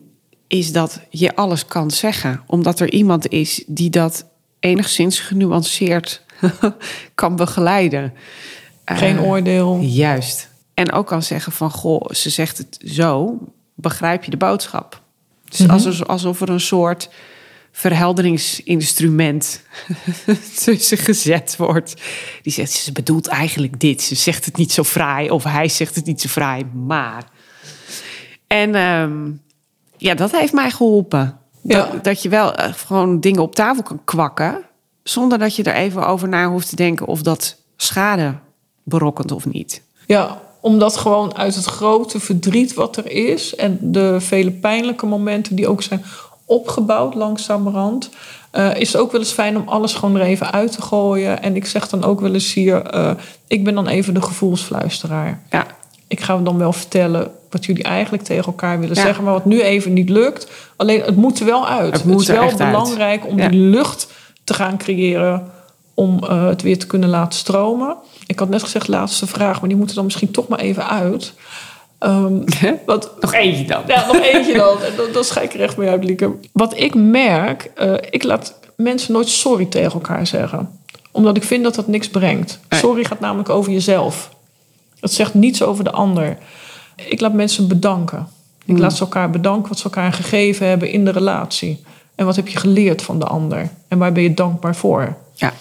[0.48, 2.42] is dat je alles kan zeggen.
[2.48, 4.26] Omdat er iemand is die dat
[4.60, 6.22] enigszins genuanceerd
[7.16, 8.14] kan begeleiden.
[8.86, 9.80] Geen Eh, oordeel.
[9.82, 10.50] Juist.
[10.74, 13.38] En ook kan zeggen van, goh, ze zegt het zo,
[13.74, 15.02] begrijp je de boodschap?
[15.46, 17.10] Het is alsof, alsof er een soort
[17.72, 19.62] verhelderingsinstrument
[20.64, 21.94] tussen gezet wordt.
[22.42, 24.02] Die zegt, ze bedoelt eigenlijk dit.
[24.02, 27.24] Ze zegt het niet zo fraai of hij zegt het niet zo fraai, maar...
[28.48, 29.32] En ehm,
[29.98, 31.40] ja, dat heeft mij geholpen.
[31.68, 31.90] Ja.
[31.92, 34.64] Dat, dat je wel eh, gewoon dingen op tafel kan kwakken...
[35.04, 37.08] zonder dat je er even over na hoeft te denken...
[37.08, 38.34] of dat schade
[38.84, 39.82] berokkent of niet.
[40.08, 43.56] Ja, omdat gewoon uit het grote verdriet wat er is...
[43.56, 46.04] en de vele pijnlijke momenten die ook zijn
[46.46, 48.10] opgebouwd langzamerhand...
[48.52, 51.42] eh, is het ook wel eens fijn om alles gewoon er even uit te gooien.
[51.42, 53.12] En ik zeg dan ook wel eens hier, eh,
[53.48, 55.42] ik ben dan even de gevoelsfluisteraar.
[55.50, 55.66] Ja.
[56.08, 59.02] Ik ga dan wel vertellen wat jullie eigenlijk tegen elkaar willen Ja.
[59.02, 60.48] zeggen, maar wat nu even niet lukt.
[60.76, 61.94] Alleen het moet er wel uit.
[61.94, 62.58] Het moet is wel uit.
[62.58, 63.48] belangrijk om Ja.
[63.50, 64.08] die lucht
[64.44, 65.52] te gaan creëren
[65.94, 67.96] om eh, het weer te kunnen laten stromen.
[68.28, 71.34] Ik had net gezegd, laatste vraag, maar die moeten dan misschien toch maar even uit.
[72.00, 72.34] Ehm,
[72.86, 73.82] wat, Nog eentje dan.
[73.88, 74.82] ja, nog eentje dan.
[74.82, 76.32] En dan, dan schijk ik er echt mee uit, Lieke.
[76.54, 80.80] Wat ik merk, eh, ik laat mensen nooit sorry tegen elkaar zeggen.
[81.12, 82.60] Omdat ik vind dat dat niks brengt.
[82.70, 84.34] Sorry gaat namelijk over jezelf.
[85.06, 86.38] Het zegt niets over de ander.
[86.96, 88.28] Ik laat mensen bedanken.
[88.66, 91.84] Ik laat ze elkaar bedanken wat ze elkaar gegeven hebben in de relatie.
[92.16, 93.70] En wat heb je geleerd van de ander?
[93.88, 95.16] En waar ben je dankbaar voor?
[95.34, 95.54] Ja.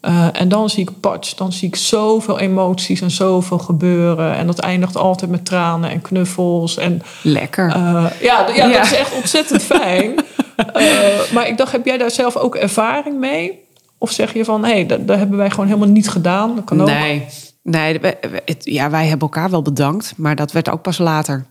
[0.00, 4.34] Eh, en dan zie ik patch, dan zie ik zoveel emoties en zoveel gebeuren.
[4.34, 6.76] En dat eindigt altijd met tranen en knuffels.
[6.76, 7.68] En Lekker.
[7.68, 10.14] eh, ja, ja, dat is echt ontzettend fijn.
[10.56, 13.64] Eh, maar ik dacht, heb jij daar zelf ook ervaring mee?
[13.98, 16.54] Of zeg je van, hé, hey, dat, dat hebben wij gewoon helemaal niet gedaan.
[16.54, 16.86] Dat kan ook.
[16.86, 17.26] Nee,
[17.70, 18.00] nee
[18.44, 21.46] het- ja, wij hebben elkaar wel bedankt, maar dat werd ook pas later.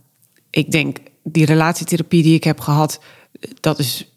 [0.50, 3.00] Ik denk, die relatietherapie die ik heb gehad,
[3.60, 4.10] dat is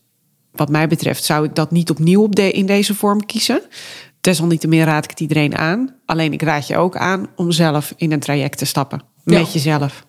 [0.52, 3.62] wat mij betreft, zou ik dat niet opnieuw op de, in deze vorm kiezen.
[4.20, 5.94] Desalniettemin raad ik het iedereen aan.
[6.06, 9.02] Alleen ik raad je ook aan om zelf in een traject te stappen.
[9.24, 9.38] Ja.
[9.38, 10.06] Met jezelf.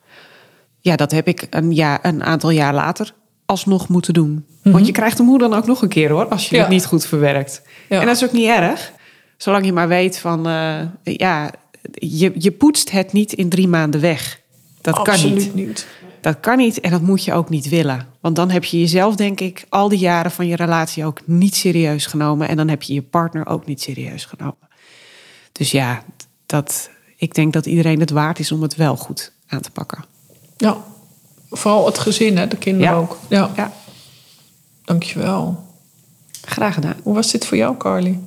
[0.79, 3.13] Ja, dat heb ik een, jaar, een aantal jaar later
[3.45, 4.45] alsnog moeten doen.
[4.63, 6.61] Want je krijgt hem hoe dan ook nog een keer hoor, als je Ja.
[6.61, 7.61] het niet goed verwerkt.
[7.89, 7.99] Ja.
[7.99, 8.91] En dat is ook niet erg.
[9.37, 11.51] Zolang je maar weet van, eh, ja,
[11.93, 14.41] je, je poetst het niet in drie maanden weg.
[14.81, 15.53] Dat kan niet.
[15.55, 15.87] niet.
[16.21, 18.07] Dat kan niet en dat moet je ook niet willen.
[18.19, 21.55] Want dan heb je jezelf, denk ik, al die jaren van je relatie ook niet
[21.55, 22.47] serieus genomen.
[22.47, 24.67] En dan heb je je partner ook niet serieus genomen.
[25.51, 26.03] Dus ja,
[26.45, 30.05] dat, ik denk dat iedereen het waard is om het wel goed aan te pakken.
[30.57, 30.77] Ja,
[31.49, 32.97] vooral het gezin, hè, de kinderen Ja.
[32.99, 33.17] ook.
[33.29, 33.73] Ja, Ja,
[34.85, 35.67] dankjewel.
[36.41, 36.95] graag gedaan.
[37.03, 38.19] Hoe was dit voor jou, Carly?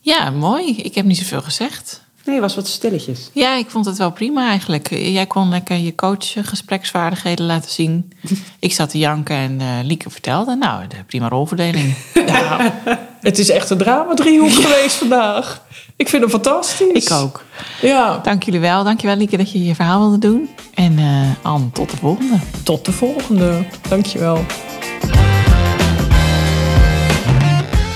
[0.00, 0.76] Ja, mooi.
[0.76, 2.04] Ik heb niet zoveel gezegd.
[2.26, 3.30] Nee, was wat stilletjes.
[3.32, 4.88] Ja, ik vond het wel prima eigenlijk.
[4.90, 8.12] Jij kon lekker je coachgespreksvaardigheden laten zien.
[8.58, 10.54] Ik zat te janken en eh, Lieke vertelde.
[10.56, 11.94] Nou, de prima rolverdeling.
[12.26, 12.72] Ja,
[13.20, 15.62] het is echt een drama-driehoek geweest vandaag.
[15.96, 17.04] Ik vind hem fantastisch.
[17.04, 17.44] Ik ook.
[17.80, 18.84] Ja, Dank jullie wel.
[18.84, 20.48] Dank je wel, Lieke, dat je je verhaal wilde doen.
[20.74, 22.36] En eh Anne, tot de volgende.
[22.62, 23.64] tot de volgende.
[23.88, 24.44] Dankjewel.